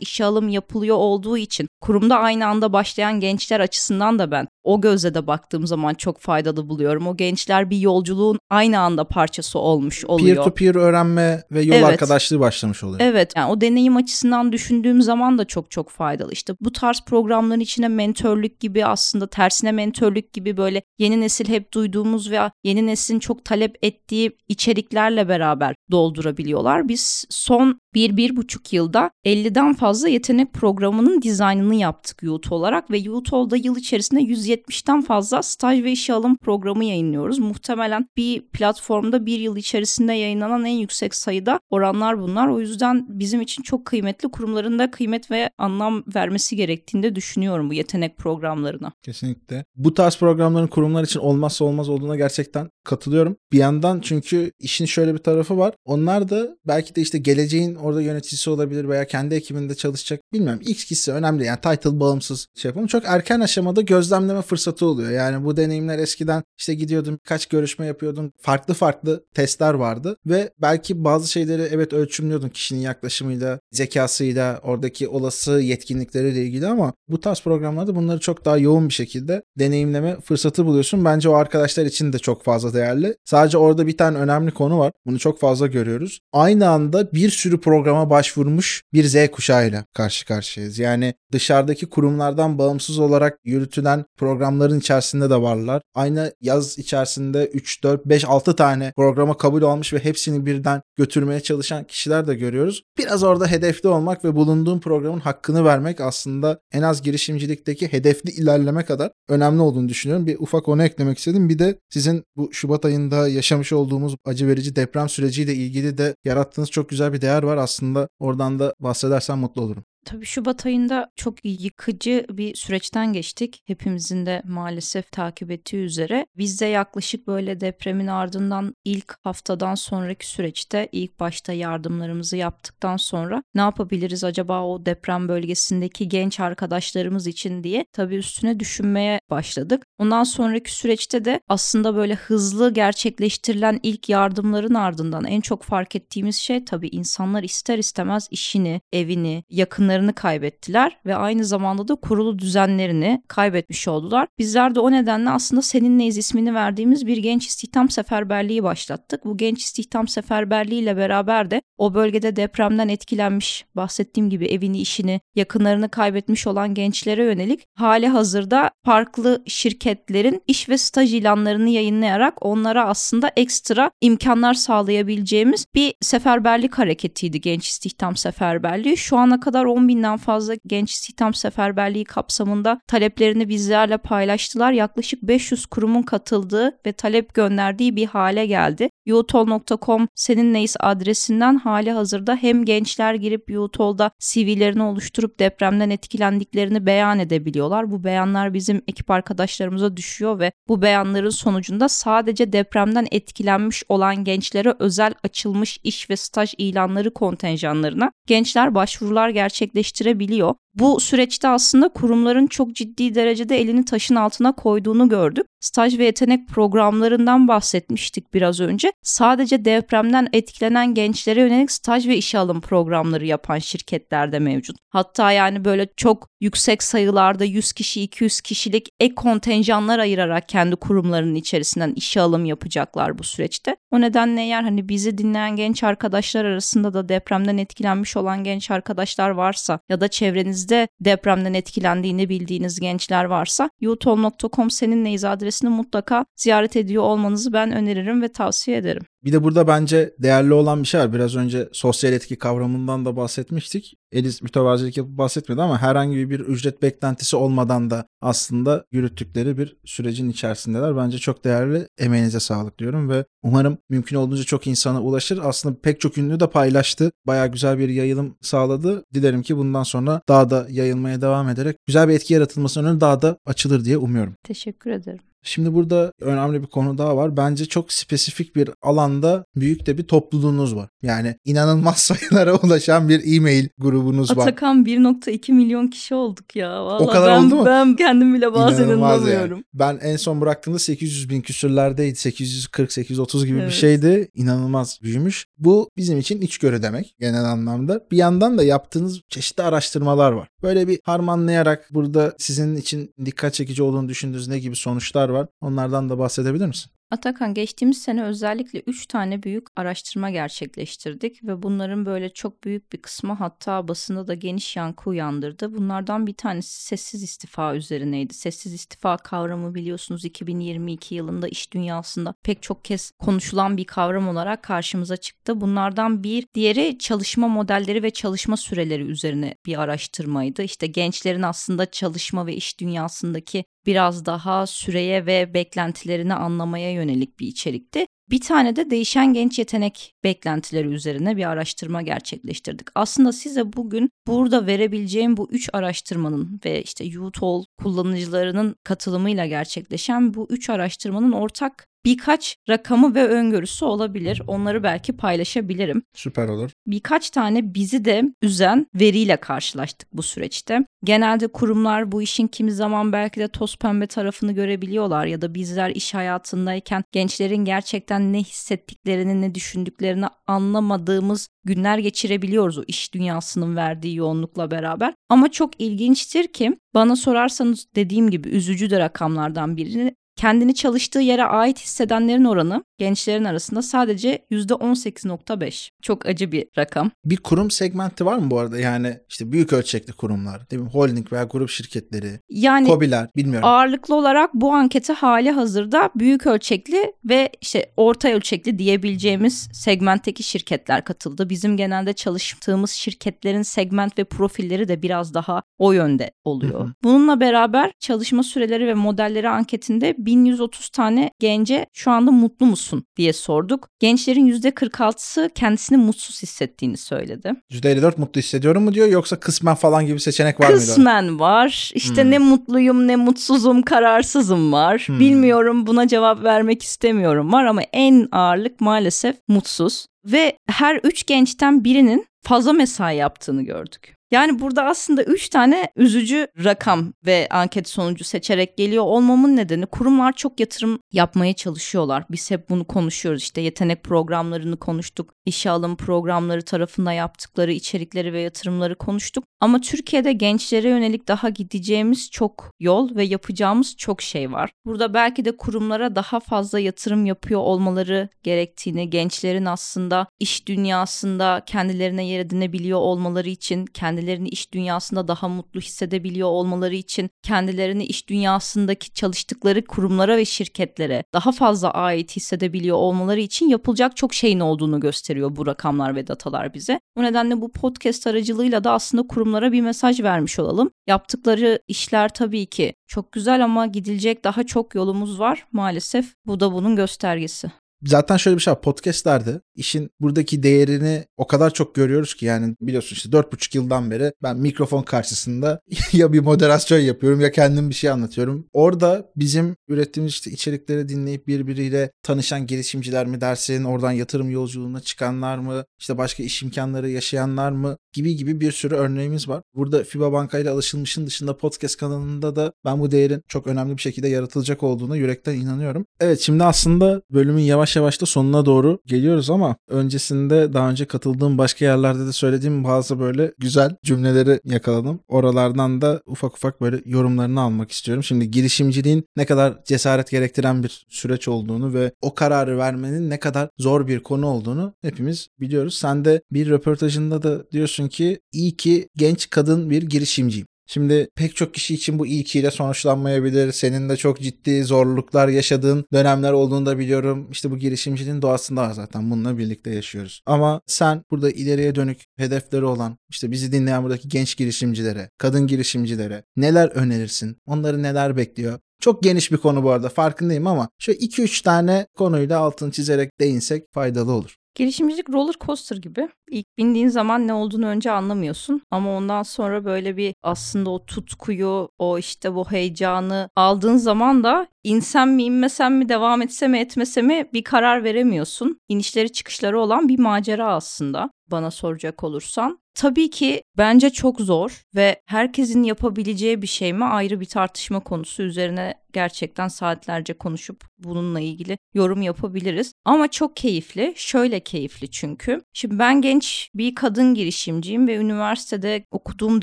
işe 0.00 0.24
alım 0.24 0.48
yapılıyor 0.48 0.96
olduğu 0.96 1.38
için 1.38 1.68
kurumda 1.80 2.18
aynı 2.18 2.46
anda 2.46 2.72
başlayan 2.72 3.20
gençler 3.20 3.60
açısından 3.60 4.18
da 4.18 4.30
ben 4.30 4.48
o 4.64 4.80
gözle 4.80 5.14
de 5.14 5.26
baktığım 5.26 5.66
zaman 5.66 5.94
çok 5.94 6.20
faydalı 6.20 6.68
buluyorum. 6.68 7.06
O 7.06 7.16
gençler 7.16 7.70
bir 7.70 7.78
yolculuğun 7.78 8.38
aynı 8.50 8.78
anda 8.78 9.04
parçası 9.04 9.58
olmuş 9.58 10.04
oluyor. 10.04 10.36
Peer 10.36 10.44
to 10.44 10.54
peer 10.54 10.74
öğrenme 10.74 11.42
ve 11.52 11.62
yol 11.62 11.74
evet. 11.74 11.84
arkadaşlığı 11.84 12.40
başlamış 12.40 12.84
oluyor. 12.84 13.00
Evet 13.00 13.32
yani 13.36 13.50
o 13.52 13.60
deneyim 13.60 13.96
açısından 13.96 14.47
düşündüğüm 14.52 15.02
zaman 15.02 15.38
da 15.38 15.44
çok 15.44 15.70
çok 15.70 15.90
faydalı. 15.90 16.32
İşte 16.32 16.54
bu 16.60 16.72
tarz 16.72 17.00
programların 17.06 17.60
içine 17.60 17.88
mentörlük 17.88 18.60
gibi 18.60 18.84
aslında 18.86 19.26
tersine 19.26 19.72
mentörlük 19.72 20.32
gibi 20.32 20.56
böyle 20.56 20.82
yeni 20.98 21.20
nesil 21.20 21.48
hep 21.48 21.74
duyduğumuz 21.74 22.30
veya 22.30 22.50
yeni 22.64 22.86
neslin 22.86 23.18
çok 23.18 23.44
talep 23.44 23.76
ettiği 23.82 24.36
içeriklerle 24.48 25.28
beraber 25.28 25.74
doldurabiliyorlar. 25.90 26.88
Biz 26.88 27.24
son 27.30 27.80
bir, 27.94 28.16
bir 28.16 28.36
buçuk 28.36 28.72
yılda 28.72 29.10
50'den 29.24 29.74
fazla 29.74 30.08
yetenek 30.08 30.52
programının 30.52 31.22
dizaynını 31.22 31.74
yaptık 31.74 32.22
Youth 32.22 32.52
olarak 32.52 32.90
ve 32.90 32.98
Youth 32.98 33.64
yıl 33.64 33.76
içerisinde 33.76 34.20
170'ten 34.20 35.02
fazla 35.02 35.42
staj 35.42 35.82
ve 35.82 35.92
işe 35.92 36.12
alım 36.12 36.36
programı 36.36 36.84
yayınlıyoruz. 36.84 37.38
Muhtemelen 37.38 38.08
bir 38.16 38.42
platformda 38.48 39.26
bir 39.26 39.40
yıl 39.40 39.56
içerisinde 39.56 40.12
yayınlanan 40.12 40.64
en 40.64 40.78
yüksek 40.78 41.14
sayıda 41.14 41.60
oranlar 41.70 42.20
bunlar. 42.20 42.48
O 42.48 42.60
yüzden 42.60 43.06
bizim 43.08 43.40
için 43.40 43.62
çok 43.62 43.84
kıymetli 43.84 44.30
kurumların 44.30 44.78
da 44.78 44.90
kıymet 44.90 45.30
ve 45.30 45.50
anlam 45.58 46.04
vermesi 46.14 46.56
gerektiğini 46.56 47.02
de 47.02 47.14
düşünüyorum 47.14 47.70
bu 47.70 47.74
yetenek 47.74 48.16
programlarına. 48.16 48.92
Kesinlikle. 49.02 49.64
Bu 49.76 49.94
tarz 49.94 50.18
programların 50.18 50.66
kurumlar 50.66 51.04
için 51.04 51.20
olmazsa 51.20 51.64
olmaz 51.64 51.88
olduğuna 51.88 52.16
gerçekten 52.16 52.68
katılıyorum. 52.84 53.36
Bir 53.52 53.58
yandan 53.58 54.00
çünkü 54.00 54.52
işin 54.60 54.84
şöyle 54.84 55.14
bir 55.14 55.18
tarafı 55.18 55.58
var. 55.58 55.74
Onlar 55.84 56.30
da 56.30 56.56
belki 56.66 56.94
de 56.94 57.00
işte 57.00 57.18
geleceğin 57.18 57.74
orada 57.82 58.02
yöneticisi 58.02 58.50
olabilir 58.50 58.88
veya 58.88 59.06
kendi 59.06 59.34
ekibinde 59.34 59.74
çalışacak. 59.74 60.20
Bilmiyorum. 60.32 60.60
X 60.64 60.84
kişisi 60.84 61.12
önemli. 61.12 61.44
Yani 61.44 61.60
title 61.60 62.00
bağımsız 62.00 62.46
şey 62.54 62.68
yapalım. 62.68 62.86
Çok 62.86 63.02
erken 63.06 63.40
aşamada 63.40 63.80
gözlemleme 63.80 64.42
fırsatı 64.42 64.86
oluyor. 64.86 65.10
Yani 65.10 65.44
bu 65.44 65.56
deneyimler 65.56 65.98
eskiden 65.98 66.42
işte 66.58 66.74
gidiyordum 66.74 67.18
kaç 67.24 67.46
görüşme 67.46 67.86
yapıyordum. 67.86 68.32
Farklı 68.40 68.74
farklı 68.74 69.24
testler 69.34 69.74
vardı 69.74 70.16
ve 70.26 70.50
belki 70.62 71.04
bazı 71.04 71.30
şeyleri 71.30 71.62
evet 71.62 71.92
ölçümlüyordun 71.92 72.48
kişinin 72.48 72.80
yaklaşımıyla, 72.80 73.60
zekasıyla, 73.72 74.60
oradaki 74.62 75.08
olası 75.08 75.52
yetkinlikleriyle 75.60 76.44
ilgili 76.44 76.66
ama 76.66 76.92
bu 77.08 77.20
tarz 77.20 77.42
programlarda 77.42 77.96
bunları 77.96 78.20
çok 78.20 78.44
daha 78.44 78.58
yoğun 78.58 78.88
bir 78.88 78.94
şekilde 78.94 79.42
deneyimleme 79.58 80.20
fırsatı 80.20 80.66
buluyorsun. 80.66 81.04
Bence 81.04 81.28
o 81.28 81.34
arkadaşlar 81.34 81.84
için 81.86 82.12
de 82.12 82.18
çok 82.18 82.44
fazla 82.44 82.74
değerli. 82.74 83.16
Sadece 83.24 83.58
orada 83.58 83.86
bir 83.86 83.96
tane 83.96 84.18
önemli 84.18 84.50
konu 84.50 84.78
var. 84.78 84.92
Bunu 85.06 85.18
çok 85.18 85.40
fazla 85.40 85.66
görüyoruz. 85.66 86.20
Aynı 86.32 86.68
anda 86.68 87.12
bir 87.12 87.30
sürü 87.30 87.60
programa 87.68 88.10
başvurmuş 88.10 88.82
bir 88.92 89.04
Z 89.04 89.30
kuşağıyla 89.32 89.84
karşı 89.94 90.26
karşıyayız. 90.26 90.78
Yani 90.78 91.14
dışarıdaki 91.32 91.86
kurumlardan 91.86 92.58
bağımsız 92.58 92.98
olarak 92.98 93.38
yürütülen 93.44 94.04
programların 94.16 94.78
içerisinde 94.78 95.30
de 95.30 95.42
varlar. 95.42 95.82
Aynı 95.94 96.32
yaz 96.40 96.78
içerisinde 96.78 97.46
3, 97.46 97.82
4, 97.82 98.06
5, 98.06 98.24
6 98.24 98.56
tane 98.56 98.92
programa 98.96 99.36
kabul 99.36 99.62
olmuş 99.62 99.92
ve 99.92 99.98
hepsini 99.98 100.46
birden 100.46 100.82
götürmeye 100.96 101.40
çalışan 101.40 101.84
kişiler 101.84 102.26
de 102.26 102.34
görüyoruz. 102.34 102.82
Biraz 102.98 103.22
orada 103.22 103.46
hedefli 103.46 103.88
olmak 103.88 104.24
ve 104.24 104.36
bulunduğun 104.36 104.80
programın 104.80 105.20
hakkını 105.20 105.64
vermek 105.64 106.00
aslında 106.00 106.60
en 106.72 106.82
az 106.82 107.02
girişimcilikteki 107.02 107.92
hedefli 107.92 108.30
ilerleme 108.30 108.84
kadar 108.84 109.10
önemli 109.28 109.62
olduğunu 109.62 109.88
düşünüyorum. 109.88 110.26
Bir 110.26 110.38
ufak 110.38 110.68
onu 110.68 110.82
eklemek 110.82 111.18
istedim. 111.18 111.48
Bir 111.48 111.58
de 111.58 111.78
sizin 111.90 112.24
bu 112.36 112.52
Şubat 112.52 112.84
ayında 112.84 113.28
yaşamış 113.28 113.72
olduğumuz 113.72 114.16
acı 114.24 114.48
verici 114.48 114.76
deprem 114.76 115.08
süreciyle 115.08 115.54
ilgili 115.54 115.98
de 115.98 116.14
yarattığınız 116.24 116.70
çok 116.70 116.88
güzel 116.88 117.12
bir 117.12 117.20
değer 117.20 117.42
var. 117.42 117.57
Aslında 117.58 118.08
oradan 118.18 118.58
da 118.58 118.74
bahsedersen 118.80 119.38
mutlu 119.38 119.62
olurum. 119.62 119.84
Tabii 120.04 120.26
Şubat 120.26 120.66
ayında 120.66 121.10
çok 121.16 121.44
yıkıcı 121.44 122.26
bir 122.30 122.54
süreçten 122.54 123.12
geçtik. 123.12 123.62
Hepimizin 123.64 124.26
de 124.26 124.42
maalesef 124.44 125.12
takip 125.12 125.50
ettiği 125.50 125.76
üzere. 125.76 126.26
Biz 126.36 126.60
de 126.60 126.66
yaklaşık 126.66 127.26
böyle 127.26 127.60
depremin 127.60 128.06
ardından 128.06 128.74
ilk 128.84 129.16
haftadan 129.24 129.74
sonraki 129.74 130.26
süreçte 130.26 130.88
ilk 130.92 131.20
başta 131.20 131.52
yardımlarımızı 131.52 132.36
yaptıktan 132.36 132.96
sonra 132.96 133.42
ne 133.54 133.60
yapabiliriz 133.60 134.24
acaba 134.24 134.62
o 134.62 134.86
deprem 134.86 135.28
bölgesindeki 135.28 136.08
genç 136.08 136.40
arkadaşlarımız 136.40 137.26
için 137.26 137.64
diye 137.64 137.84
tabii 137.92 138.16
üstüne 138.16 138.60
düşünmeye 138.60 139.20
başladık. 139.30 139.86
Ondan 139.98 140.24
sonraki 140.24 140.74
süreçte 140.74 141.24
de 141.24 141.40
aslında 141.48 141.96
böyle 141.96 142.14
hızlı 142.14 142.74
gerçekleştirilen 142.74 143.80
ilk 143.82 144.08
yardımların 144.08 144.74
ardından 144.74 145.24
en 145.24 145.40
çok 145.40 145.62
fark 145.62 145.96
ettiğimiz 145.96 146.36
şey 146.36 146.64
tabii 146.64 146.88
insanlar 146.88 147.42
ister 147.42 147.78
istemez 147.78 148.28
işini, 148.30 148.80
evini, 148.92 149.44
yakınlarını 149.50 149.87
yakınlarını 149.88 150.12
kaybettiler 150.12 150.96
ve 151.06 151.16
aynı 151.16 151.44
zamanda 151.44 151.88
da 151.88 151.94
kurulu 151.94 152.38
düzenlerini 152.38 153.22
kaybetmiş 153.28 153.88
oldular. 153.88 154.28
Bizler 154.38 154.74
de 154.74 154.80
o 154.80 154.92
nedenle 154.92 155.30
aslında 155.30 155.62
Seninleyiz 155.62 156.18
ismini 156.18 156.54
verdiğimiz 156.54 157.06
bir 157.06 157.16
genç 157.16 157.46
istihdam 157.46 157.90
seferberliği 157.90 158.62
başlattık. 158.62 159.24
Bu 159.24 159.36
genç 159.36 159.62
istihdam 159.62 160.08
seferberliği 160.08 160.82
ile 160.82 160.96
beraber 160.96 161.50
de 161.50 161.62
o 161.78 161.94
bölgede 161.94 162.36
depremden 162.36 162.88
etkilenmiş, 162.88 163.64
bahsettiğim 163.76 164.30
gibi 164.30 164.46
evini, 164.46 164.80
işini, 164.80 165.20
yakınlarını 165.34 165.88
kaybetmiş 165.88 166.46
olan 166.46 166.74
gençlere 166.74 167.24
yönelik 167.24 167.60
hali 167.74 168.08
hazırda 168.08 168.70
farklı 168.84 169.42
şirketlerin 169.46 170.42
iş 170.46 170.68
ve 170.68 170.78
staj 170.78 171.14
ilanlarını 171.14 171.68
yayınlayarak 171.68 172.34
onlara 172.46 172.88
aslında 172.88 173.30
ekstra 173.36 173.90
imkanlar 174.00 174.54
sağlayabileceğimiz 174.54 175.66
bir 175.74 175.94
seferberlik 176.00 176.78
hareketiydi 176.78 177.40
genç 177.40 177.68
istihdam 177.68 178.16
seferberliği. 178.16 178.96
Şu 178.96 179.16
ana 179.16 179.40
kadar 179.40 179.64
10 179.64 179.77
binden 179.88 180.16
fazla 180.16 180.54
genç 180.66 180.92
istihdam 180.92 181.34
seferberliği 181.34 182.04
kapsamında 182.04 182.80
taleplerini 182.86 183.48
bizlerle 183.48 183.96
paylaştılar. 183.96 184.72
Yaklaşık 184.72 185.22
500 185.22 185.66
kurumun 185.66 186.02
katıldığı 186.02 186.78
ve 186.86 186.92
talep 186.92 187.34
gönderdiği 187.34 187.96
bir 187.96 188.06
hale 188.06 188.46
geldi. 188.46 188.88
youtol.com 189.06 190.08
senin 190.14 190.54
neyiz 190.54 190.76
adresinden 190.80 191.56
hali 191.56 191.90
hazırda 191.90 192.36
hem 192.36 192.64
gençler 192.64 193.14
girip 193.14 193.50
Youtol'da 193.50 194.10
CV'lerini 194.18 194.82
oluşturup 194.82 195.38
depremden 195.38 195.90
etkilendiklerini 195.90 196.86
beyan 196.86 197.18
edebiliyorlar. 197.18 197.90
Bu 197.90 198.04
beyanlar 198.04 198.54
bizim 198.54 198.82
ekip 198.88 199.10
arkadaşlarımıza 199.10 199.96
düşüyor 199.96 200.38
ve 200.38 200.52
bu 200.68 200.82
beyanların 200.82 201.30
sonucunda 201.30 201.88
sadece 201.88 202.52
depremden 202.52 203.06
etkilenmiş 203.10 203.82
olan 203.88 204.24
gençlere 204.24 204.74
özel 204.78 205.14
açılmış 205.24 205.78
iş 205.84 206.10
ve 206.10 206.16
staj 206.16 206.54
ilanları 206.58 207.14
kontenjanlarına 207.14 208.12
gençler 208.26 208.74
başvurular 208.74 209.28
gerçekleştirebiliyor. 209.68 210.54
Bu 210.78 211.00
süreçte 211.00 211.48
aslında 211.48 211.88
kurumların 211.88 212.46
çok 212.46 212.74
ciddi 212.74 213.14
derecede 213.14 213.60
elini 213.60 213.84
taşın 213.84 214.14
altına 214.14 214.52
koyduğunu 214.52 215.08
gördük. 215.08 215.46
Staj 215.60 215.98
ve 215.98 216.04
yetenek 216.04 216.48
programlarından 216.48 217.48
bahsetmiştik 217.48 218.34
biraz 218.34 218.60
önce. 218.60 218.92
Sadece 219.02 219.64
depremden 219.64 220.28
etkilenen 220.32 220.94
gençlere 220.94 221.40
yönelik 221.40 221.70
staj 221.70 222.08
ve 222.08 222.16
işe 222.16 222.38
alım 222.38 222.60
programları 222.60 223.26
yapan 223.26 223.58
şirketler 223.58 224.32
de 224.32 224.38
mevcut. 224.38 224.76
Hatta 224.90 225.32
yani 225.32 225.64
böyle 225.64 225.88
çok 225.96 226.28
yüksek 226.40 226.82
sayılarda 226.82 227.44
100 227.44 227.72
kişi 227.72 228.02
200 228.02 228.40
kişilik 228.40 228.88
ek 229.00 229.14
kontenjanlar 229.14 229.98
ayırarak 229.98 230.48
kendi 230.48 230.76
kurumlarının 230.76 231.34
içerisinden 231.34 231.92
işe 231.96 232.20
alım 232.20 232.44
yapacaklar 232.44 233.18
bu 233.18 233.24
süreçte. 233.24 233.76
O 233.90 234.00
nedenle 234.00 234.42
eğer 234.42 234.62
hani 234.62 234.88
bizi 234.88 235.18
dinleyen 235.18 235.56
genç 235.56 235.84
arkadaşlar 235.84 236.44
arasında 236.44 236.94
da 236.94 237.08
depremden 237.08 237.58
etkilenmiş 237.58 238.16
olan 238.16 238.44
genç 238.44 238.70
arkadaşlar 238.70 239.30
varsa 239.30 239.80
ya 239.88 240.00
da 240.00 240.08
çevrenizde 240.08 240.67
depremden 241.00 241.54
etkilendiğini 241.54 242.28
bildiğiniz 242.28 242.80
gençler 242.80 243.24
varsa 243.24 243.70
youtol.com 243.80 244.70
seninleyiz 244.70 245.24
adresini 245.24 245.70
mutlaka 245.70 246.24
ziyaret 246.36 246.76
ediyor 246.76 247.02
olmanızı 247.02 247.52
ben 247.52 247.72
öneririm 247.72 248.22
ve 248.22 248.28
tavsiye 248.32 248.76
ederim. 248.76 249.02
Bir 249.24 249.32
de 249.32 249.42
burada 249.42 249.66
bence 249.66 250.14
değerli 250.18 250.54
olan 250.54 250.82
bir 250.82 250.88
şey 250.88 251.00
var. 251.00 251.12
Biraz 251.12 251.36
önce 251.36 251.68
sosyal 251.72 252.12
etki 252.12 252.36
kavramından 252.36 253.04
da 253.04 253.16
bahsetmiştik. 253.16 253.94
Elis 254.12 254.42
mütevazilik 254.42 254.96
yapıp 254.96 255.18
bahsetmedi 255.18 255.62
ama 255.62 255.82
herhangi 255.82 256.30
bir 256.30 256.40
ücret 256.40 256.82
beklentisi 256.82 257.36
olmadan 257.36 257.90
da 257.90 258.06
aslında 258.20 258.84
yürüttükleri 258.92 259.58
bir 259.58 259.76
sürecin 259.84 260.30
içerisindeler. 260.30 260.96
Bence 260.96 261.18
çok 261.18 261.44
değerli. 261.44 261.88
Emeğinize 261.98 262.40
sağlık 262.40 262.78
diyorum 262.78 263.08
ve 263.08 263.24
umarım 263.42 263.78
mümkün 263.88 264.16
olduğunca 264.16 264.44
çok 264.44 264.66
insana 264.66 265.02
ulaşır. 265.02 265.40
Aslında 265.42 265.80
pek 265.82 266.00
çok 266.00 266.18
ünlü 266.18 266.40
de 266.40 266.50
paylaştı. 266.50 267.12
Baya 267.26 267.46
güzel 267.46 267.78
bir 267.78 267.88
yayılım 267.88 268.36
sağladı. 268.40 269.04
Dilerim 269.14 269.42
ki 269.42 269.56
bundan 269.56 269.82
sonra 269.82 270.20
daha 270.28 270.50
da 270.50 270.57
yayılmaya 270.70 271.20
devam 271.20 271.48
ederek 271.48 271.76
güzel 271.86 272.08
bir 272.08 272.14
etki 272.14 272.34
yaratılmasının 272.34 272.88
önü 272.90 273.00
daha 273.00 273.22
da 273.22 273.38
açılır 273.46 273.84
diye 273.84 273.98
umuyorum. 273.98 274.34
Teşekkür 274.42 274.90
ederim. 274.90 275.27
Şimdi 275.42 275.74
burada 275.74 276.12
önemli 276.20 276.62
bir 276.62 276.66
konu 276.66 276.98
daha 276.98 277.16
var. 277.16 277.36
Bence 277.36 277.64
çok 277.66 277.92
spesifik 277.92 278.56
bir 278.56 278.70
alanda 278.82 279.44
büyük 279.56 279.86
de 279.86 279.98
bir 279.98 280.02
topluluğunuz 280.06 280.76
var. 280.76 280.88
Yani 281.02 281.36
inanılmaz 281.44 281.96
sayılara 281.98 282.54
ulaşan 282.54 283.08
bir 283.08 283.36
e-mail 283.36 283.68
grubunuz 283.78 284.36
var. 284.36 284.42
Atakan 284.42 284.84
1.2 284.84 285.52
milyon 285.52 285.88
kişi 285.88 286.14
olduk 286.14 286.56
ya. 286.56 286.84
Vallahi 286.84 287.02
O 287.02 287.06
kadar 287.06 287.28
ben, 287.40 287.44
oldu 287.46 287.56
mu? 287.56 287.66
Ben 287.66 287.96
kendim 287.96 288.34
bile 288.34 288.52
bazen 288.52 288.84
İnanılmaz 288.84 289.22
inanamıyorum. 289.22 289.56
yani. 289.56 289.64
Ben 289.74 289.98
en 290.02 290.16
son 290.16 290.40
bıraktığımda 290.40 290.78
800 290.78 291.30
bin 291.30 291.40
küsürlerdeydi. 291.40 292.18
840-830 292.18 293.46
gibi 293.46 293.56
bir 293.56 293.62
Evet. 293.62 293.72
şeydi. 293.72 294.28
İnanılmaz 294.34 294.98
büyümüş. 295.02 295.46
Bu 295.58 295.90
bizim 295.96 296.18
için 296.18 296.40
içgörü 296.40 296.82
demek 296.82 297.14
genel 297.20 297.44
anlamda. 297.44 298.00
Bir 298.10 298.16
yandan 298.16 298.58
da 298.58 298.64
yaptığınız 298.64 299.20
çeşitli 299.28 299.62
araştırmalar 299.62 300.32
var. 300.32 300.48
Böyle 300.62 300.88
bir 300.88 301.00
harmanlayarak 301.04 301.88
burada 301.90 302.34
sizin 302.38 302.76
için 302.76 303.14
dikkat 303.24 303.54
çekici 303.54 303.82
olduğunu 303.82 304.08
düşündüğünüz 304.08 304.48
ne 304.48 304.58
gibi 304.58 304.76
sonuçlar 304.76 305.27
var? 305.28 305.48
Onlardan 305.60 306.08
da 306.08 306.18
bahsedebilir 306.18 306.66
misin? 306.66 306.92
Atakan 307.10 307.54
geçtiğimiz 307.54 308.02
sene 308.02 308.24
özellikle 308.24 308.80
3 308.80 309.06
tane 309.06 309.42
büyük 309.42 309.66
araştırma 309.76 310.30
gerçekleştirdik 310.30 311.44
ve 311.44 311.62
bunların 311.62 312.06
böyle 312.06 312.30
çok 312.30 312.64
büyük 312.64 312.92
bir 312.92 312.98
kısmı 312.98 313.32
hatta 313.32 313.88
basında 313.88 314.26
da 314.26 314.34
geniş 314.34 314.76
yankı 314.76 315.10
uyandırdı. 315.10 315.74
Bunlardan 315.74 316.26
bir 316.26 316.34
tanesi 316.34 316.82
sessiz 316.82 317.22
istifa 317.22 317.74
üzerineydi. 317.74 318.34
Sessiz 318.34 318.74
istifa 318.74 319.16
kavramı 319.16 319.74
biliyorsunuz 319.74 320.24
2022 320.24 321.14
yılında 321.14 321.48
iş 321.48 321.72
dünyasında 321.72 322.34
pek 322.42 322.62
çok 322.62 322.84
kez 322.84 323.10
konuşulan 323.18 323.76
bir 323.76 323.84
kavram 323.84 324.28
olarak 324.28 324.62
karşımıza 324.62 325.16
çıktı. 325.16 325.60
Bunlardan 325.60 326.22
bir 326.22 326.46
diğeri 326.54 326.98
çalışma 326.98 327.48
modelleri 327.48 328.02
ve 328.02 328.10
çalışma 328.10 328.56
süreleri 328.56 329.02
üzerine 329.02 329.54
bir 329.66 329.80
araştırmaydı. 329.80 330.62
İşte 330.62 330.86
gençlerin 330.86 331.42
aslında 331.42 331.90
çalışma 331.90 332.46
ve 332.46 332.54
iş 332.54 332.80
dünyasındaki 332.80 333.64
biraz 333.88 334.26
daha 334.26 334.66
süreye 334.66 335.26
ve 335.26 335.54
beklentilerini 335.54 336.34
anlamaya 336.34 336.92
yönelik 336.92 337.40
bir 337.40 337.46
içerikti. 337.46 338.06
Bir 338.30 338.40
tane 338.40 338.76
de 338.76 338.90
değişen 338.90 339.32
genç 339.32 339.58
yetenek 339.58 340.14
beklentileri 340.24 340.88
üzerine 340.88 341.36
bir 341.36 341.48
araştırma 341.48 342.02
gerçekleştirdik. 342.02 342.88
Aslında 342.94 343.32
size 343.32 343.72
bugün 343.72 344.10
burada 344.26 344.66
verebileceğim 344.66 345.36
bu 345.36 345.48
üç 345.50 345.70
araştırmanın 345.72 346.60
ve 346.64 346.82
işte 346.82 347.04
YouTol 347.04 347.64
kullanıcılarının 347.82 348.76
katılımıyla 348.84 349.46
gerçekleşen 349.46 350.34
bu 350.34 350.46
üç 350.50 350.70
araştırmanın 350.70 351.32
ortak 351.32 351.87
birkaç 352.04 352.56
rakamı 352.68 353.14
ve 353.14 353.28
öngörüsü 353.28 353.84
olabilir. 353.84 354.42
Onları 354.46 354.82
belki 354.82 355.16
paylaşabilirim 355.16 356.02
Süper 356.14 356.48
olur. 356.48 356.70
birkaç 356.86 357.30
tane 357.30 357.74
bizi 357.74 358.04
de 358.04 358.22
üzen 358.42 358.86
veriyle 358.94 359.36
karşılaştık 359.36 360.08
bu 360.12 360.22
süreçte. 360.22 360.84
Genelde 361.04 361.46
kurumlar 361.46 362.12
bu 362.12 362.22
işin 362.22 362.46
kimi 362.46 362.72
zaman 362.72 363.12
belki 363.12 363.40
de 363.40 363.48
toz 363.48 363.76
pembe 363.76 364.06
tarafını 364.06 364.52
görebiliyorlar 364.52 365.26
ya 365.26 365.42
da 365.42 365.54
bizler 365.54 365.90
iş 365.90 366.14
hayatındayken 366.14 367.04
gençlerin 367.12 367.64
gerçekten 367.64 368.32
ne 368.32 368.38
hissettiklerini 368.38 369.40
ne 369.40 369.54
düşündüklerini 369.54 370.26
anlamadığımız 370.46 371.48
günler 371.64 371.98
geçirebiliyoruz 371.98 372.78
o 372.78 372.82
iş 372.86 373.14
dünyasının 373.14 373.76
verdiği 373.76 374.16
yoğunlukla 374.16 374.70
beraber. 374.70 375.14
Ama 375.28 375.50
çok 375.50 375.80
ilginçtir 375.80 376.46
ki 376.46 376.78
bana 376.94 377.16
sorarsanız 377.16 377.86
dediğim 377.96 378.30
gibi 378.30 378.48
üzücü 378.48 378.90
de 378.90 378.98
rakamlardan 378.98 379.76
birini 379.76 380.14
kendini 380.38 380.74
çalıştığı 380.74 381.18
yere 381.20 381.44
ait 381.44 381.78
hissedenlerin 381.80 382.44
oranı 382.44 382.84
gençlerin 382.98 383.44
arasında 383.44 383.82
sadece 383.82 384.46
%18.5. 384.50 385.90
Çok 386.02 386.26
acı 386.26 386.52
bir 386.52 386.66
rakam. 386.78 387.10
Bir 387.24 387.36
kurum 387.36 387.70
segmenti 387.70 388.26
var 388.26 388.38
mı 388.38 388.50
bu 388.50 388.58
arada? 388.58 388.78
Yani 388.78 389.16
işte 389.28 389.52
büyük 389.52 389.72
ölçekli 389.72 390.12
kurumlar, 390.12 390.70
değil 390.70 390.82
mi? 390.82 390.88
Holding 390.88 391.32
veya 391.32 391.44
grup 391.44 391.70
şirketleri, 391.70 392.40
Yani 392.48 392.88
KOBİ'ler 392.88 393.28
bilmiyorum. 393.36 393.68
ağırlıklı 393.68 394.14
olarak 394.14 394.54
bu 394.54 394.72
ankete 394.72 395.12
hali 395.12 395.50
hazırda 395.50 396.10
büyük 396.16 396.46
ölçekli 396.46 397.12
ve 397.24 397.50
işte 397.60 397.92
orta 397.96 398.28
ölçekli 398.28 398.78
diyebileceğimiz 398.78 399.68
segmentteki 399.72 400.42
şirketler 400.42 401.04
katıldı. 401.04 401.50
Bizim 401.50 401.76
genelde 401.76 402.12
çalıştığımız 402.12 402.90
şirketlerin 402.90 403.62
segment 403.62 404.18
ve 404.18 404.24
profilleri 404.24 404.88
de 404.88 405.02
biraz 405.02 405.34
daha 405.34 405.62
o 405.78 405.92
yönde 405.92 406.30
oluyor. 406.44 406.80
Hı 406.80 406.84
hı. 406.84 406.94
Bununla 407.02 407.40
beraber 407.40 407.92
çalışma 408.00 408.42
süreleri 408.42 408.86
ve 408.86 408.94
modelleri 408.94 409.48
anketinde 409.48 410.14
1130 410.32 410.88
tane 410.88 411.30
gence 411.40 411.86
şu 411.92 412.10
anda 412.10 412.30
mutlu 412.30 412.66
musun 412.66 413.04
diye 413.16 413.32
sorduk. 413.32 413.88
Gençlerin 414.00 414.46
%46'sı 414.52 415.50
kendisini 415.54 415.98
mutsuz 415.98 416.42
hissettiğini 416.42 416.96
söyledi. 416.96 417.52
%54 417.70 418.18
mutlu 418.20 418.38
hissediyorum 418.38 418.82
mu 418.82 418.94
diyor 418.94 419.08
yoksa 419.08 419.40
kısmen 419.40 419.74
falan 419.74 420.06
gibi 420.06 420.20
seçenek 420.20 420.60
var 420.60 420.66
mıydı? 420.68 420.78
Kısmen 420.80 421.38
var. 421.40 421.90
İşte 421.94 422.22
Hmm. 422.22 422.30
ne 422.30 422.38
mutluyum 422.38 423.06
ne 423.08 423.16
mutsuzum 423.16 423.82
kararsızım 423.82 424.72
var. 424.72 425.02
Hmm. 425.06 425.20
Bilmiyorum 425.20 425.86
buna 425.86 426.08
cevap 426.08 426.42
vermek 426.44 426.82
istemiyorum 426.82 427.52
var 427.52 427.64
ama 427.64 427.82
en 427.92 428.28
ağırlık 428.32 428.80
maalesef 428.80 429.36
mutsuz. 429.48 430.06
Ve 430.24 430.56
her 430.68 431.00
üç 431.04 431.26
gençten 431.26 431.84
birinin 431.84 432.26
fazla 432.42 432.72
mesai 432.72 433.16
yaptığını 433.16 433.62
gördük. 433.62 434.14
Yani 434.30 434.60
burada 434.60 434.84
aslında 434.84 435.22
üç 435.22 435.48
tane 435.48 435.88
üzücü 435.96 436.46
rakam 436.64 437.12
ve 437.26 437.48
anket 437.50 437.88
sonucu 437.88 438.24
seçerek 438.24 438.76
geliyor 438.76 439.04
olmamın 439.04 439.56
nedeni 439.56 439.86
kurumlar 439.86 440.32
çok 440.32 440.60
yatırım 440.60 441.00
yapmaya 441.12 441.52
çalışıyorlar. 441.52 442.24
Biz 442.30 442.50
hep 442.50 442.70
bunu 442.70 442.84
konuşuyoruz 442.84 443.42
işte 443.42 443.60
yetenek 443.60 444.02
programlarını 444.04 444.76
konuştuk, 444.76 445.34
işe 445.46 445.70
alım 445.70 445.96
programları 445.96 446.62
tarafında 446.62 447.12
yaptıkları 447.12 447.72
içerikleri 447.72 448.32
ve 448.32 448.40
yatırımları 448.40 448.94
konuştuk. 448.94 449.44
Ama 449.60 449.80
Türkiye'de 449.80 450.32
gençlere 450.32 450.88
yönelik 450.88 451.28
daha 451.28 451.48
gideceğimiz 451.48 452.30
çok 452.30 452.72
yol 452.80 453.16
ve 453.16 453.24
yapacağımız 453.24 453.96
çok 453.96 454.22
şey 454.22 454.52
var. 454.52 454.70
Burada 454.84 455.14
belki 455.14 455.44
de 455.44 455.56
kurumlara 455.56 456.16
daha 456.16 456.40
fazla 456.40 456.78
yatırım 456.78 457.26
yapıyor 457.26 457.60
olmaları 457.60 458.28
gerektiğini, 458.42 459.10
gençlerin 459.10 459.64
aslında 459.64 460.26
iş 460.40 460.66
dünyasında 460.66 461.62
kendilerine 461.66 462.26
yer 462.26 462.40
edinebiliyor 462.40 462.98
olmaları 462.98 463.48
için 463.48 463.86
kendilerine 463.86 464.17
kendilerini 464.18 464.48
iş 464.48 464.72
dünyasında 464.72 465.28
daha 465.28 465.48
mutlu 465.48 465.80
hissedebiliyor 465.80 466.48
olmaları 466.48 466.94
için 466.94 467.30
kendilerini 467.42 468.04
iş 468.04 468.28
dünyasındaki 468.28 469.12
çalıştıkları 469.12 469.84
kurumlara 469.84 470.36
ve 470.36 470.44
şirketlere 470.44 471.24
daha 471.34 471.52
fazla 471.52 471.90
ait 471.90 472.36
hissedebiliyor 472.36 472.96
olmaları 472.96 473.40
için 473.40 473.68
yapılacak 473.68 474.16
çok 474.16 474.34
şeyin 474.34 474.60
olduğunu 474.60 475.00
gösteriyor 475.00 475.56
bu 475.56 475.66
rakamlar 475.66 476.14
ve 476.14 476.26
datalar 476.26 476.74
bize. 476.74 477.00
O 477.16 477.22
nedenle 477.22 477.60
bu 477.60 477.72
podcast 477.72 478.26
aracılığıyla 478.26 478.84
da 478.84 478.92
aslında 478.92 479.26
kurumlara 479.26 479.72
bir 479.72 479.80
mesaj 479.80 480.20
vermiş 480.20 480.58
olalım. 480.58 480.90
Yaptıkları 481.06 481.78
işler 481.88 482.28
tabii 482.28 482.66
ki 482.66 482.94
çok 483.06 483.32
güzel 483.32 483.64
ama 483.64 483.86
gidilecek 483.86 484.44
daha 484.44 484.62
çok 484.62 484.94
yolumuz 484.94 485.40
var 485.40 485.66
maalesef. 485.72 486.34
Bu 486.46 486.60
da 486.60 486.72
bunun 486.72 486.96
göstergesi. 486.96 487.70
Zaten 488.04 488.36
şöyle 488.36 488.56
bir 488.56 488.62
şey 488.62 488.72
var. 488.72 488.80
Podcastlerde 488.80 489.60
işin 489.74 490.10
buradaki 490.20 490.62
değerini 490.62 491.24
o 491.36 491.46
kadar 491.46 491.74
çok 491.74 491.94
görüyoruz 491.94 492.34
ki 492.34 492.46
yani 492.46 492.74
biliyorsun 492.80 493.16
işte 493.16 493.28
4,5 493.28 493.76
yıldan 493.76 494.10
beri 494.10 494.32
ben 494.42 494.56
mikrofon 494.56 495.02
karşısında 495.02 495.80
ya 496.12 496.32
bir 496.32 496.40
moderasyon 496.40 496.98
yapıyorum 496.98 497.40
ya 497.40 497.52
kendim 497.52 497.90
bir 497.90 497.94
şey 497.94 498.10
anlatıyorum. 498.10 498.66
Orada 498.72 499.30
bizim 499.36 499.76
ürettiğimiz 499.88 500.32
işte 500.32 500.50
içerikleri 500.50 501.08
dinleyip 501.08 501.46
birbiriyle 501.46 502.10
tanışan 502.22 502.66
girişimciler 502.66 503.26
mi 503.26 503.40
dersin, 503.40 503.84
oradan 503.84 504.12
yatırım 504.12 504.50
yolculuğuna 504.50 505.00
çıkanlar 505.00 505.58
mı, 505.58 505.84
işte 506.00 506.18
başka 506.18 506.42
iş 506.42 506.62
imkanları 506.62 507.10
yaşayanlar 507.10 507.70
mı 507.70 507.96
gibi 508.12 508.36
gibi 508.36 508.60
bir 508.60 508.72
sürü 508.72 508.94
örneğimiz 508.94 509.48
var. 509.48 509.62
Burada 509.74 510.04
FIBA 510.04 510.32
Banka 510.32 510.58
ile 510.58 510.70
alışılmışın 510.70 511.26
dışında 511.26 511.56
podcast 511.56 511.96
kanalında 511.96 512.56
da 512.56 512.72
ben 512.84 513.00
bu 513.00 513.10
değerin 513.10 513.42
çok 513.48 513.66
önemli 513.66 513.96
bir 513.96 514.02
şekilde 514.02 514.28
yaratılacak 514.28 514.82
olduğunu 514.82 515.16
yürekten 515.16 515.54
inanıyorum. 515.54 516.06
Evet 516.20 516.40
şimdi 516.40 516.64
aslında 516.64 517.22
bölümün 517.30 517.62
yavaş 517.62 517.87
yavaş 517.96 518.20
da 518.20 518.26
sonuna 518.26 518.66
doğru 518.66 518.98
geliyoruz 519.06 519.50
ama 519.50 519.76
öncesinde 519.88 520.72
daha 520.72 520.90
önce 520.90 521.04
katıldığım 521.04 521.58
başka 521.58 521.84
yerlerde 521.84 522.26
de 522.26 522.32
söylediğim 522.32 522.84
bazı 522.84 523.20
böyle 523.20 523.52
güzel 523.58 523.96
cümleleri 524.04 524.60
yakaladım. 524.64 525.20
Oralardan 525.28 526.00
da 526.00 526.22
ufak 526.26 526.56
ufak 526.56 526.80
böyle 526.80 527.00
yorumlarını 527.04 527.60
almak 527.60 527.90
istiyorum. 527.90 528.22
Şimdi 528.24 528.50
girişimciliğin 528.50 529.24
ne 529.36 529.46
kadar 529.46 529.84
cesaret 529.84 530.30
gerektiren 530.30 530.82
bir 530.82 531.06
süreç 531.08 531.48
olduğunu 531.48 531.94
ve 531.94 532.12
o 532.22 532.34
kararı 532.34 532.78
vermenin 532.78 533.30
ne 533.30 533.40
kadar 533.40 533.68
zor 533.78 534.06
bir 534.06 534.20
konu 534.20 534.46
olduğunu 534.46 534.94
hepimiz 535.02 535.48
biliyoruz. 535.60 535.94
Sen 535.94 536.24
de 536.24 536.42
bir 536.52 536.70
röportajında 536.70 537.42
da 537.42 537.70
diyorsun 537.70 538.08
ki 538.08 538.40
iyi 538.52 538.76
ki 538.76 539.08
genç 539.16 539.50
kadın 539.50 539.90
bir 539.90 540.02
girişimciyim. 540.02 540.66
Şimdi 540.90 541.28
pek 541.36 541.56
çok 541.56 541.74
kişi 541.74 541.94
için 541.94 542.18
bu 542.18 542.26
iyi 542.26 542.44
ile 542.44 542.70
sonuçlanmayabilir. 542.70 543.72
Senin 543.72 544.08
de 544.08 544.16
çok 544.16 544.40
ciddi 544.40 544.84
zorluklar 544.84 545.48
yaşadığın 545.48 546.04
dönemler 546.12 546.52
olduğunu 546.52 546.86
da 546.86 546.98
biliyorum. 546.98 547.48
İşte 547.50 547.70
bu 547.70 547.78
girişimciliğin 547.78 548.42
doğasında 548.42 548.82
var 548.82 548.92
zaten. 548.92 549.30
Bununla 549.30 549.58
birlikte 549.58 549.90
yaşıyoruz. 549.90 550.42
Ama 550.46 550.80
sen 550.86 551.22
burada 551.30 551.50
ileriye 551.50 551.94
dönük 551.94 552.24
hedefleri 552.36 552.84
olan 552.84 553.18
işte 553.30 553.50
bizi 553.50 553.72
dinleyen 553.72 554.02
buradaki 554.02 554.28
genç 554.28 554.56
girişimcilere, 554.56 555.30
kadın 555.38 555.66
girişimcilere 555.66 556.44
neler 556.56 556.88
önerirsin? 556.88 557.56
Onları 557.66 558.02
neler 558.02 558.36
bekliyor? 558.36 558.78
Çok 559.00 559.22
geniş 559.22 559.52
bir 559.52 559.56
konu 559.56 559.82
bu 559.82 559.90
arada 559.90 560.08
farkındayım 560.08 560.66
ama 560.66 560.88
şöyle 560.98 561.18
2-3 561.18 561.62
tane 561.62 562.06
konuyla 562.16 562.58
altını 562.58 562.92
çizerek 562.92 563.40
değinsek 563.40 563.84
faydalı 563.92 564.32
olur. 564.32 564.57
Girişimcilik 564.78 565.30
roller 565.30 565.54
coaster 565.60 565.96
gibi. 565.96 566.28
İlk 566.50 566.78
bindiğin 566.78 567.08
zaman 567.08 567.46
ne 567.46 567.52
olduğunu 567.52 567.86
önce 567.86 568.10
anlamıyorsun 568.10 568.82
ama 568.90 569.16
ondan 569.16 569.42
sonra 569.42 569.84
böyle 569.84 570.16
bir 570.16 570.34
aslında 570.42 570.90
o 570.90 571.06
tutkuyu, 571.06 571.88
o 571.98 572.18
işte 572.18 572.54
bu 572.54 572.70
heyecanı 572.70 573.50
aldığın 573.56 573.96
zaman 573.96 574.44
da 574.44 574.66
insem 574.84 575.34
mi 575.34 575.42
inmesem 575.42 575.96
mi 575.96 576.08
devam 576.08 576.42
etse 576.42 576.68
mi 576.68 576.78
etmese 576.78 577.22
mi 577.22 577.48
bir 577.52 577.64
karar 577.64 578.04
veremiyorsun. 578.04 578.80
İnişleri 578.88 579.32
çıkışları 579.32 579.80
olan 579.80 580.08
bir 580.08 580.18
macera 580.18 580.74
aslında 580.74 581.30
bana 581.50 581.70
soracak 581.70 582.24
olursan. 582.24 582.78
Tabii 582.94 583.30
ki 583.30 583.62
bence 583.76 584.10
çok 584.10 584.40
zor 584.40 584.82
ve 584.94 585.22
herkesin 585.26 585.82
yapabileceği 585.82 586.62
bir 586.62 586.66
şey 586.66 586.92
mi 586.92 587.04
ayrı 587.04 587.40
bir 587.40 587.46
tartışma 587.46 588.00
konusu 588.00 588.42
üzerine 588.42 588.94
gerçekten 589.12 589.68
saatlerce 589.68 590.32
konuşup 590.32 590.84
bununla 590.98 591.40
ilgili 591.40 591.78
yorum 591.94 592.22
yapabiliriz. 592.22 592.92
Ama 593.04 593.28
çok 593.28 593.56
keyifli. 593.56 594.12
Şöyle 594.16 594.60
keyifli 594.60 595.10
çünkü. 595.10 595.62
Şimdi 595.72 595.98
ben 595.98 596.20
genç 596.20 596.70
bir 596.74 596.94
kadın 596.94 597.34
girişimciyim 597.34 598.08
ve 598.08 598.16
üniversitede 598.16 599.04
okuduğum 599.10 599.62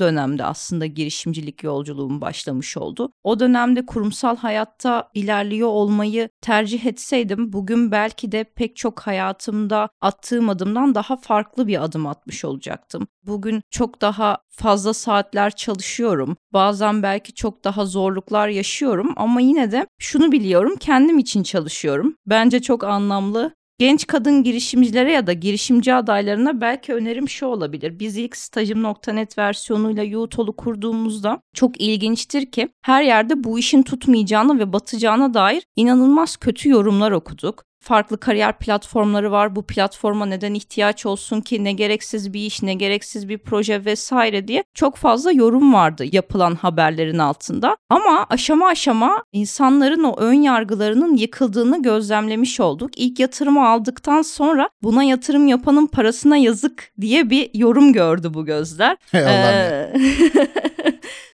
dönemde 0.00 0.44
aslında 0.44 0.86
girişimcilik 0.86 1.62
yolculuğum 1.62 2.20
başlamış 2.20 2.76
oldu. 2.76 3.12
O 3.24 3.40
dönemde 3.40 3.86
kurumsal 3.86 4.36
hayatta 4.36 5.10
ilerliyor 5.14 5.68
olmayı 5.68 6.28
tercih 6.40 6.86
etseydim 6.86 7.52
bugün 7.52 7.92
belki 7.92 8.32
de 8.32 8.44
pek 8.44 8.76
çok 8.76 9.00
hayatımda 9.00 9.88
attığım 10.00 10.48
adımdan 10.48 10.94
daha 10.94 11.16
farklı 11.16 11.66
bir 11.66 11.75
adım 11.80 12.06
atmış 12.06 12.44
olacaktım. 12.44 13.06
Bugün 13.26 13.62
çok 13.70 14.00
daha 14.00 14.38
fazla 14.48 14.94
saatler 14.94 15.50
çalışıyorum. 15.50 16.36
Bazen 16.52 17.02
belki 17.02 17.34
çok 17.34 17.64
daha 17.64 17.84
zorluklar 17.86 18.48
yaşıyorum 18.48 19.12
ama 19.16 19.40
yine 19.40 19.72
de 19.72 19.86
şunu 19.98 20.32
biliyorum 20.32 20.76
kendim 20.80 21.18
için 21.18 21.42
çalışıyorum. 21.42 22.16
Bence 22.26 22.62
çok 22.62 22.84
anlamlı 22.84 23.52
Genç 23.78 24.06
kadın 24.06 24.42
girişimcilere 24.42 25.12
ya 25.12 25.26
da 25.26 25.32
girişimci 25.32 25.94
adaylarına 25.94 26.60
belki 26.60 26.94
önerim 26.94 27.28
şu 27.28 27.46
olabilir. 27.46 27.98
Biz 27.98 28.16
ilk 28.16 28.36
stajım.net 28.36 29.38
versiyonuyla 29.38 30.02
YouTol'u 30.02 30.56
kurduğumuzda 30.56 31.40
çok 31.54 31.80
ilginçtir 31.80 32.50
ki 32.50 32.68
her 32.82 33.02
yerde 33.02 33.44
bu 33.44 33.58
işin 33.58 33.82
tutmayacağını 33.82 34.58
ve 34.58 34.72
batacağına 34.72 35.34
dair 35.34 35.62
inanılmaz 35.76 36.36
kötü 36.36 36.68
yorumlar 36.68 37.10
okuduk 37.10 37.64
farklı 37.80 38.20
kariyer 38.20 38.58
platformları 38.58 39.32
var. 39.32 39.56
Bu 39.56 39.62
platforma 39.62 40.26
neden 40.26 40.54
ihtiyaç 40.54 41.06
olsun 41.06 41.40
ki 41.40 41.64
ne 41.64 41.72
gereksiz 41.72 42.32
bir 42.32 42.40
iş, 42.40 42.62
ne 42.62 42.74
gereksiz 42.74 43.28
bir 43.28 43.38
proje 43.38 43.84
vesaire 43.84 44.48
diye 44.48 44.64
çok 44.74 44.96
fazla 44.96 45.32
yorum 45.32 45.74
vardı 45.74 46.04
yapılan 46.12 46.54
haberlerin 46.54 47.18
altında. 47.18 47.76
Ama 47.90 48.26
aşama 48.30 48.66
aşama 48.66 49.24
insanların 49.32 50.04
o 50.04 50.16
ön 50.16 50.34
yargılarının 50.34 51.16
yıkıldığını 51.16 51.82
gözlemlemiş 51.82 52.60
olduk. 52.60 52.90
İlk 52.96 53.20
yatırımı 53.20 53.68
aldıktan 53.68 54.22
sonra 54.22 54.68
buna 54.82 55.04
yatırım 55.04 55.48
yapanın 55.48 55.86
parasına 55.86 56.36
yazık 56.36 56.92
diye 57.00 57.30
bir 57.30 57.50
yorum 57.54 57.92
gördü 57.92 58.34
bu 58.34 58.44
gözler. 58.44 58.96
Hey 59.10 59.22
ee... 59.22 59.92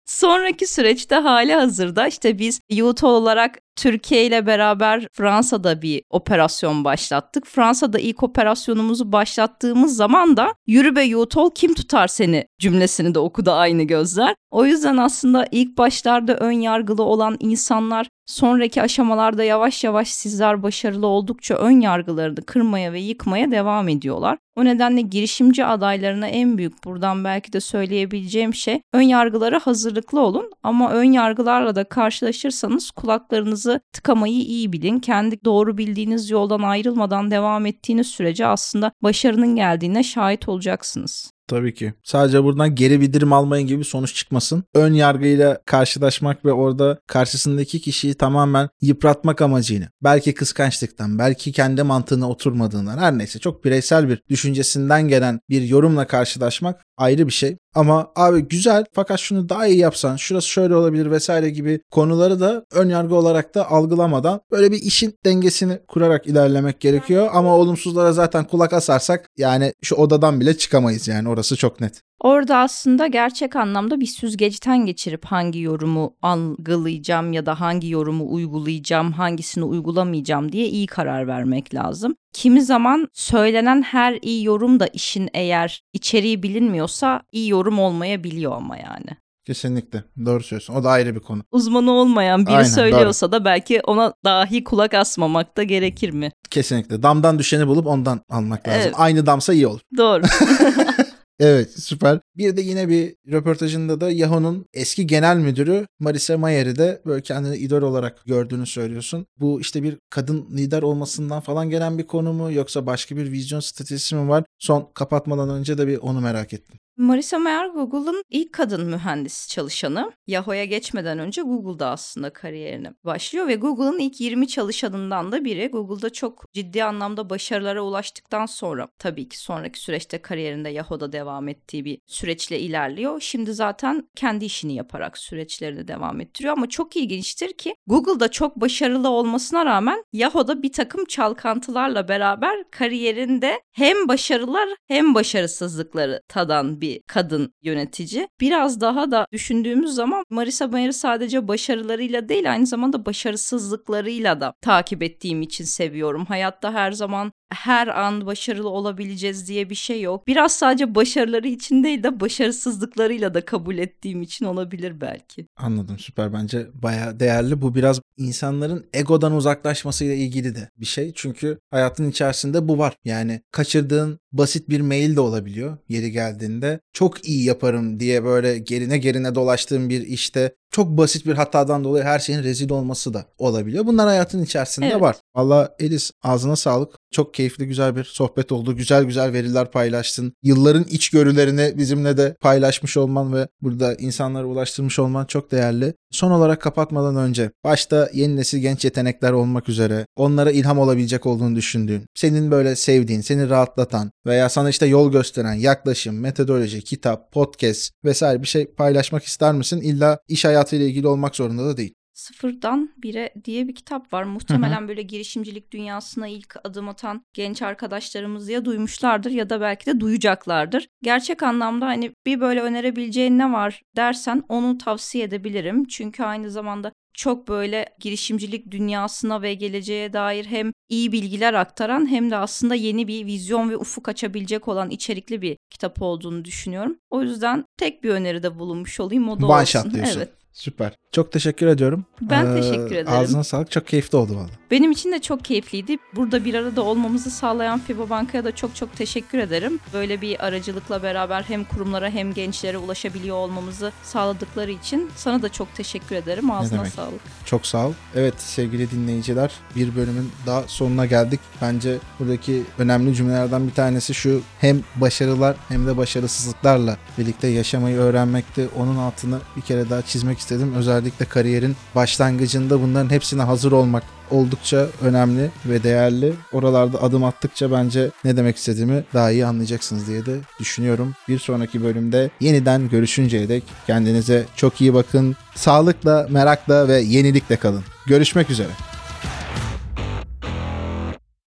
Sonraki 0.09 0.67
süreçte 0.67 1.15
hali 1.15 1.55
hazırda 1.55 2.07
işte 2.07 2.39
biz 2.39 2.61
YouTube 2.71 3.11
olarak 3.11 3.59
Türkiye 3.79 4.27
ile 4.27 4.47
beraber 4.47 5.09
Fransa'da 5.13 5.83
bir 5.83 6.03
operasyon 6.11 6.85
başlattık. 6.85 7.47
Fransa'da 7.47 7.99
ilk 7.99 8.23
operasyonumuzu 8.23 9.13
başlattığımız 9.13 9.97
zaman 9.97 10.37
da 10.37 10.55
yürü 10.67 10.97
be 10.97 11.03
Yutol 11.03 11.51
kim 11.51 11.75
tutar 11.75 12.09
seni 12.09 12.47
cümlesini 12.59 13.15
de 13.15 13.19
okudu 13.19 13.51
aynı 13.51 13.83
gözler. 13.83 14.35
O 14.51 14.65
yüzden 14.65 14.97
aslında 14.97 15.47
ilk 15.51 15.79
başlarda 15.79 16.37
ön 16.37 16.53
yargılı 16.53 17.03
olan 17.03 17.37
insanlar 17.41 18.09
sonraki 18.27 18.83
aşamalarda 18.83 19.45
yavaş 19.45 19.85
yavaş 19.85 20.09
sizler 20.09 20.63
başarılı 20.63 21.07
oldukça 21.07 21.55
ön 21.55 21.81
yargılarını 21.81 22.43
kırmaya 22.43 22.93
ve 22.93 23.01
yıkmaya 23.01 23.51
devam 23.51 23.89
ediyorlar. 23.89 24.39
O 24.57 24.65
nedenle 24.65 25.01
girişimci 25.01 25.65
adaylarına 25.65 26.27
en 26.27 26.59
büyük 26.59 26.85
buradan 26.85 27.25
belki 27.25 27.53
de 27.53 27.61
söyleyebileceğim 27.61 28.55
şey 28.55 28.81
ön 28.93 29.03
yargılara 29.03 29.59
hazırlıklı 29.59 30.21
olun 30.21 30.51
ama 30.63 30.91
ön 30.91 31.13
yargılarla 31.13 31.77
da 31.77 31.85
karşılaşırsanız 31.85 32.91
kulaklarınızı 32.91 33.68
tıkamayı 33.93 34.41
iyi 34.41 34.73
bilin. 34.73 34.99
Kendi 34.99 35.45
doğru 35.45 35.79
bildiğiniz 35.79 36.31
yoldan 36.31 36.63
ayrılmadan 36.63 37.31
devam 37.31 37.67
ettiğiniz 37.67 38.07
sürece 38.07 38.47
aslında 38.47 38.93
başarının 39.03 39.57
geldiğine 39.57 40.03
şahit 40.03 40.49
olacaksınız. 40.49 41.33
Tabii 41.49 41.75
ki. 41.75 41.93
Sadece 42.03 42.45
buradan 42.45 42.75
geri 42.75 43.01
bildirim 43.01 43.33
almayın 43.33 43.69
gibi 43.69 43.85
sonuç 43.85 44.15
çıkmasın. 44.15 44.65
Ön 44.75 44.93
yargıyla 44.93 45.59
karşılaşmak 45.67 46.45
ve 46.45 46.53
orada 46.53 46.99
karşısındaki 47.07 47.81
kişiyi 47.81 48.15
tamamen 48.15 48.69
yıpratmak 48.81 49.43
amacıyla. 49.43 49.89
Belki 50.03 50.35
kıskançlıktan, 50.35 51.19
belki 51.19 51.53
kendi 51.53 51.83
mantığına 51.83 52.29
oturmadığından 52.31 52.99
her 52.99 53.19
neyse 53.19 53.39
çok 53.39 53.65
bireysel 53.65 54.09
bir 54.09 54.23
düşüncesinden 54.29 55.09
gelen 55.09 55.41
bir 55.51 55.63
yorumla 55.63 56.07
karşılaşmak 56.07 56.85
ayrı 56.99 57.27
bir 57.27 57.33
şey. 57.33 57.57
Ama 57.75 58.13
abi 58.17 58.41
güzel 58.41 58.85
fakat 58.93 59.21
şunu 59.21 59.49
daha 59.49 59.67
iyi 59.67 59.79
yapsan, 59.79 60.17
şurası 60.17 60.49
şöyle 60.49 60.77
olabilir 60.77 61.11
vesaire 61.11 61.51
gibi 61.51 61.81
konuları 61.91 62.41
da 62.41 62.65
ön 62.73 62.89
yargı 62.89 63.15
olarak 63.15 63.55
da 63.55 63.71
algılamadan 63.71 64.41
böyle 64.51 64.73
bir 64.73 64.83
işin 64.83 65.15
dengesini 65.25 65.79
kurarak 65.89 66.27
ilerlemek 66.27 66.81
gerekiyor. 66.81 67.29
Ama 67.33 67.57
olumsuzlara 67.57 68.13
zaten 68.13 68.45
kulak 68.45 68.73
asarsak 68.73 69.31
yani 69.37 69.73
şu 69.83 69.95
odadan 69.95 70.41
bile 70.41 70.59
çıkamayız 70.59 71.09
yani 71.09 71.29
orası 71.29 71.57
çok 71.57 71.81
net. 71.81 72.03
Orada 72.21 72.57
aslında 72.57 73.07
gerçek 73.07 73.57
anlamda 73.57 74.01
bir 74.01 74.07
süzgeçten 74.07 74.87
geçirip 74.87 75.25
hangi 75.25 75.61
yorumu 75.61 76.17
algılayacağım 76.23 77.33
ya 77.33 77.47
da 77.47 77.61
hangi 77.61 77.89
yorumu 77.91 78.33
uygulayacağım, 78.33 79.13
hangisini 79.13 79.65
uygulamayacağım 79.65 80.53
diye 80.53 80.69
iyi 80.69 80.87
karar 80.87 81.27
vermek 81.27 81.75
lazım. 81.75 82.15
Kimi 82.33 82.63
zaman 82.63 83.09
söylenen 83.13 83.83
her 83.83 84.19
iyi 84.23 84.45
yorum 84.45 84.81
da 84.81 84.87
işin 84.87 85.29
eğer 85.35 85.83
içeriği 85.93 86.43
bilinmiyorsa 86.43 87.23
iyi 87.33 87.49
yorum 87.51 87.79
olmayabiliyor 87.79 88.53
ama 88.53 88.77
yani. 88.77 89.07
Kesinlikle. 89.47 90.05
Doğru 90.25 90.43
söylüyorsun. 90.43 90.75
O 90.75 90.85
da 90.85 90.91
ayrı 90.91 91.15
bir 91.15 91.21
konu. 91.21 91.43
Uzmanı 91.51 91.91
olmayan 91.91 92.47
biri 92.47 92.55
Aynen, 92.55 92.69
söylüyorsa 92.69 93.33
doğru. 93.33 93.41
da 93.41 93.45
belki 93.45 93.81
ona 93.81 94.15
dahi 94.25 94.65
kulak 94.65 94.95
asmamak 94.95 95.57
da 95.57 95.63
gerekir 95.63 96.11
mi? 96.11 96.33
Kesinlikle. 96.51 97.03
Damdan 97.03 97.39
düşeni 97.39 97.67
bulup 97.67 97.87
ondan 97.87 98.21
almak 98.29 98.69
lazım. 98.69 98.81
Evet. 98.83 98.95
Aynı 98.97 99.27
damsa 99.27 99.53
iyi 99.53 99.67
olur. 99.67 99.81
Doğru. 99.97 100.23
Evet 101.41 101.71
süper. 101.79 102.21
Bir 102.37 102.57
de 102.57 102.61
yine 102.61 102.89
bir 102.89 103.17
röportajında 103.33 104.01
da 104.01 104.11
Yahoo'nun 104.11 104.67
eski 104.75 105.07
genel 105.07 105.37
müdürü 105.37 105.87
Marisa 105.99 106.39
Mayer'i 106.39 106.77
de 106.77 107.03
böyle 107.07 107.23
kendini 107.23 107.57
idol 107.57 107.83
olarak 107.83 108.25
gördüğünü 108.27 108.67
söylüyorsun. 108.67 109.27
Bu 109.37 109.61
işte 109.61 109.83
bir 109.83 109.99
kadın 110.11 110.47
lider 110.57 110.83
olmasından 110.83 111.41
falan 111.41 111.71
gelen 111.71 111.99
bir 111.99 112.07
konu 112.07 112.33
mu 112.33 112.53
yoksa 112.53 112.87
başka 112.87 113.17
bir 113.17 113.33
vizyon 113.33 113.61
stratejisi 113.61 114.15
mi 114.15 114.29
var? 114.29 114.45
Son 114.59 114.91
kapatmadan 114.95 115.51
önce 115.51 115.79
de 115.79 115.87
bir 115.87 115.99
onu 115.99 116.21
merak 116.21 116.53
ettim. 116.53 116.79
Marisa 116.99 117.39
Mayer 117.39 117.67
Google'ın 117.67 118.23
ilk 118.31 118.53
kadın 118.53 118.87
mühendis 118.87 119.49
çalışanı. 119.49 120.13
Yahoo'ya 120.27 120.65
geçmeden 120.65 121.19
önce 121.19 121.43
Google'da 121.43 121.91
aslında 121.91 122.33
kariyerini 122.33 122.89
başlıyor 123.05 123.49
ve 123.49 123.55
Google'ın 123.55 123.99
ilk 123.99 124.21
20 124.21 124.49
çalışanından 124.49 125.33
da 125.33 125.45
biri. 125.45 125.69
Google'da 125.69 126.11
çok 126.11 126.45
ciddi 126.53 126.85
anlamda 126.85 127.31
başarılara 127.31 127.83
ulaştıktan 127.83 128.47
sonra 128.47 128.89
tabii 128.99 129.29
ki 129.29 129.39
sonraki 129.39 129.81
süreçte 129.81 130.23
kariyerinde 130.23 130.69
Yahoo'da 130.69 131.13
devam 131.13 131.49
ettiği 131.49 131.85
bir 131.85 131.99
süreçle 132.07 132.61
ilerliyor. 132.61 133.21
Şimdi 133.21 133.55
zaten 133.55 134.09
kendi 134.17 134.45
işini 134.45 134.75
yaparak 134.75 135.19
süreçlerini 135.19 135.89
devam 135.89 136.21
ettiriyor 136.21 136.53
ama 136.53 136.69
çok 136.69 136.97
ilginçtir 136.97 137.53
ki 137.53 137.75
Google'da 137.87 138.31
çok 138.31 138.57
başarılı 138.57 139.09
olmasına 139.09 139.65
rağmen 139.65 140.05
Yahoo'da 140.13 140.63
bir 140.63 140.73
takım 140.73 141.05
çalkantılarla 141.05 142.09
beraber 142.09 142.71
kariyerinde 142.71 143.61
hem 143.73 144.09
başarılar 144.09 144.69
hem 144.89 145.15
başarısızlıkları 145.15 146.21
tadan 146.29 146.81
bir 146.81 146.88
kadın 147.07 147.53
yönetici. 147.63 148.29
Biraz 148.41 148.81
daha 148.81 149.11
da 149.11 149.27
düşündüğümüz 149.33 149.91
zaman 149.91 150.25
Marisa 150.31 150.67
Mayer'ı 150.67 150.93
sadece 150.93 151.49
başarılarıyla 151.49 152.29
değil 152.29 152.53
aynı 152.53 152.67
zamanda 152.67 153.07
başarısızlıklarıyla 153.07 154.41
da 154.41 154.55
takip 154.61 155.03
ettiğim 155.03 155.43
için 155.43 155.65
seviyorum. 155.65 156.25
Hayatta 156.25 156.73
her 156.73 156.93
zaman 156.93 157.33
her 157.51 157.87
an 157.87 158.27
başarılı 158.27 158.69
olabileceğiz 158.69 159.49
diye 159.49 159.71
bir 159.71 159.75
şey 159.75 160.01
yok. 160.01 160.27
Biraz 160.27 160.53
sadece 160.53 160.95
başarıları 160.95 161.49
için 161.49 161.85
değil 161.85 162.03
de 162.03 162.21
başarısızlıklarıyla 162.21 163.35
da 163.35 163.45
kabul 163.45 163.79
ettiğim 163.79 164.23
için 164.23 164.45
olabilir 164.45 165.01
belki. 165.01 165.47
Anladım 165.57 165.99
süper 165.99 166.33
bence 166.33 166.67
baya 166.75 167.21
değerli. 167.21 167.63
Bu 167.63 167.75
biraz 167.75 168.01
insanların 168.17 168.87
egodan 168.93 169.33
uzaklaşmasıyla 169.33 170.15
ilgili 170.15 170.55
de 170.55 170.71
bir 170.77 170.87
şey. 170.87 171.13
Çünkü 171.15 171.59
hayatın 171.71 172.11
içerisinde 172.11 172.69
bu 172.69 172.79
var. 172.79 172.95
Yani 173.05 173.41
kaçırdığın 173.53 174.19
basit 174.33 174.69
bir 174.69 174.81
mail 174.81 175.17
de 175.17 175.21
olabiliyor 175.21 175.77
yeri 175.89 176.13
geldiğinde. 176.13 176.81
Çok 176.93 177.29
iyi 177.29 177.45
yaparım 177.45 178.01
diye 178.01 178.25
böyle 178.25 178.59
gerine 178.59 178.99
gerine 178.99 179.35
dolaştığın 179.35 179.89
bir 179.89 180.01
işte 180.01 180.55
çok 180.71 180.89
basit 180.89 181.27
bir 181.27 181.35
hatadan 181.35 181.85
dolayı 181.85 182.05
her 182.05 182.19
şeyin 182.19 182.43
rezil 182.43 182.71
olması 182.71 183.15
da 183.15 183.25
olabiliyor. 183.39 183.87
Bunlar 183.87 184.09
hayatın 184.09 184.43
içerisinde 184.43 184.87
Evet. 184.87 185.01
var. 185.01 185.17
Valla 185.37 185.75
Elis 185.79 186.11
ağzına 186.23 186.57
sağlık. 186.57 186.95
Çok 187.11 187.35
keyifli 187.35 187.67
güzel 187.67 187.97
bir 187.97 188.05
sohbet 188.05 188.53
oldu. 188.53 188.77
Güzel 188.77 189.05
güzel 189.05 189.33
veriler 189.33 189.71
paylaştın. 189.71 190.33
Yılların 190.43 190.85
içgörülerini 190.85 191.73
bizimle 191.79 192.17
de 192.17 192.37
paylaşmış 192.41 192.97
olman 192.97 193.35
ve 193.35 193.49
burada 193.63 193.95
insanlara 193.95 194.47
ulaştırmış 194.47 194.99
olman 194.99 195.25
çok 195.25 195.51
değerli. 195.51 195.95
Son 196.11 196.31
olarak 196.31 196.61
kapatmadan 196.61 197.17
önce 197.17 197.51
başta 197.65 198.11
yeni 198.13 198.37
nesil 198.37 198.59
genç 198.59 198.85
yetenekler 198.85 199.33
olmak 199.33 199.69
üzere 199.69 200.07
onlara 200.17 200.51
ilham 200.51 200.79
olabilecek 200.79 201.27
olduğunu 201.27 201.57
düşündüğün, 201.57 202.07
senin 202.15 202.51
böyle 202.51 202.77
sevdiğin, 202.77 203.21
seni 203.21 203.49
rahatlatan 203.49 204.11
veya 204.27 204.49
sana 204.49 204.71
işte 204.71 204.87
yol 204.87 205.13
gösteren 205.13 205.55
yaklaşım, 205.55 206.21
metodoloji, 206.21 206.85
kitap, 206.85 207.33
podcast 207.33 207.93
vesaire 208.05 208.43
bir 208.43 208.47
şey 208.47 208.67
paylaşmak 208.67 209.25
ister 209.25 209.53
misin? 209.55 209.81
İlla 209.81 210.19
iş 210.29 210.45
hayatıyla 210.45 210.87
ilgili 210.87 211.09
olmak 211.09 211.37
zorunda 211.37 211.65
da 211.67 211.77
değil. 211.77 211.95
Sıfırdan 212.19 212.91
Bire 212.97 213.35
diye 213.45 213.69
bir 213.69 213.75
kitap 213.75 214.13
var. 214.13 214.23
Muhtemelen 214.23 214.89
böyle 214.89 215.03
girişimcilik 215.03 215.73
dünyasına 215.73 216.29
ilk 216.29 216.57
adım 216.65 216.89
atan 216.89 217.23
genç 217.35 217.63
arkadaşlarımız 217.63 218.49
ya 218.49 218.65
duymuşlardır 218.65 219.31
ya 219.31 219.51
da 219.51 219.61
belki 219.61 219.87
de 219.87 220.01
duyacaklardır. 220.01 220.89
Gerçek 221.03 221.43
anlamda 221.43 221.87
hani 221.87 222.13
bir 222.27 222.41
böyle 222.41 222.63
önerebileceğin 222.63 223.39
ne 223.39 223.53
var 223.53 223.83
dersen 223.97 224.43
onu 224.49 224.79
tavsiye 224.79 225.25
edebilirim. 225.25 225.85
Çünkü 225.85 226.23
aynı 226.23 226.51
zamanda 226.51 226.93
çok 227.15 227.49
böyle 227.49 227.87
girişimcilik 228.01 228.71
dünyasına 228.71 229.43
ve 229.43 229.55
geleceğe 229.55 230.13
dair 230.13 230.45
hem 230.45 230.73
iyi 230.89 231.13
bilgiler 231.13 231.55
aktaran 231.55 232.11
hem 232.11 232.31
de 232.31 232.37
aslında 232.37 232.75
yeni 232.75 233.09
bir 233.09 233.27
vizyon 233.27 233.71
ve 233.71 233.77
ufuk 233.77 234.09
açabilecek 234.09 234.69
olan 234.69 234.91
içerikli 234.91 235.43
bir 235.43 235.57
kitap 235.71 236.03
olduğunu 236.03 236.45
düşünüyorum. 236.45 236.97
O 237.11 237.23
yüzden 237.23 237.65
tek 237.77 238.05
bir 238.05 238.11
öneride 238.11 238.59
bulunmuş 238.59 239.01
olayım 239.01 239.29
o 239.29 239.41
da 239.41 239.47
One 239.47 239.61
olsun. 239.63 239.83
shot 239.83 239.95
diyorsun. 239.95 240.17
Evet. 240.21 240.38
Süper. 240.53 240.93
Çok 241.13 241.33
teşekkür 241.33 241.67
ediyorum. 241.67 242.05
Ben 242.21 242.47
Ee, 242.47 242.61
teşekkür 242.61 242.95
ederim. 242.97 243.09
Ağzına 243.19 243.45
sağlık. 243.45 243.71
Çok 243.71 243.87
keyifli 243.87 244.19
oldu 244.19 244.37
valla. 244.37 244.49
Benim 244.71 244.91
için 244.91 245.13
de 245.13 245.19
çok 245.19 245.45
keyifliydi. 245.45 245.97
Burada 246.17 246.45
bir 246.45 246.55
arada 246.55 246.83
olmamızı 246.83 247.31
sağlayan 247.31 247.81
FIBA 247.81 248.11
Banka'ya 248.11 248.45
da 248.45 248.55
çok 248.55 248.77
çok 248.77 248.97
teşekkür 248.97 249.39
ederim. 249.39 249.81
Böyle 249.93 250.21
bir 250.21 250.45
aracılıkla 250.47 251.03
beraber 251.03 251.43
hem 251.43 251.65
kurumlara 251.65 252.11
hem 252.11 252.35
gençlere 252.35 252.79
ulaşabiliyor 252.79 253.37
olmamızı 253.37 253.93
sağladıkları 254.03 254.71
için 254.71 255.11
sana 255.17 255.43
da 255.43 255.49
çok 255.49 255.75
teşekkür 255.75 256.17
ederim. 256.17 256.51
Ağzına 256.51 256.85
sağlık. 256.85 257.21
Çok 257.45 257.67
sağ 257.67 257.87
ol. 257.87 257.93
Evet 258.15 258.35
sevgili 258.41 258.91
dinleyiciler 258.91 259.53
bir 259.77 259.97
bölümün 259.97 260.31
daha 260.47 260.63
sonuna 260.67 261.07
geldik. 261.07 261.41
Bence 261.63 261.99
buradaki 262.21 262.63
önemli 262.79 263.15
cümlelerden 263.15 263.67
bir 263.69 263.75
tanesi 263.75 264.15
şu 264.15 264.41
hem 264.61 264.81
başarılar 264.97 265.57
hem 265.69 265.87
de 265.87 265.97
başarısızlıklarla 265.97 266.97
birlikte 267.19 267.49
yaşamayı 267.49 267.97
öğrenmekti. 267.97 268.69
Onun 268.79 268.97
altını 268.97 269.39
bir 269.57 269.63
kere 269.63 269.91
daha 269.91 270.03
çizmek 270.03 270.38
istedim. 270.39 270.75
Özellikle 270.77 271.25
kariyerin 271.25 271.77
başlangıcında 271.95 272.83
bunların 272.83 273.11
hepsine 273.11 273.43
hazır 273.43 273.73
olmak 273.73 274.03
oldukça 274.31 274.87
önemli 275.03 275.51
ve 275.67 275.83
değerli. 275.83 276.33
Oralarda 276.53 277.03
adım 277.03 277.25
attıkça 277.25 277.73
bence 277.73 278.11
ne 278.25 278.37
demek 278.37 278.57
istediğimi 278.57 279.05
daha 279.15 279.31
iyi 279.31 279.47
anlayacaksınız 279.47 280.07
diye 280.07 280.27
de 280.27 280.37
düşünüyorum. 280.61 281.15
Bir 281.29 281.39
sonraki 281.39 281.85
bölümde 281.85 282.31
yeniden 282.41 282.89
görüşünceye 282.89 283.49
dek 283.49 283.65
kendinize 283.87 284.47
çok 284.57 284.81
iyi 284.81 284.95
bakın. 284.95 285.37
Sağlıkla, 285.55 286.27
merakla 286.31 286.89
ve 286.89 287.01
yenilikle 287.01 287.57
kalın. 287.57 287.85
Görüşmek 288.07 288.51
üzere. 288.51 288.98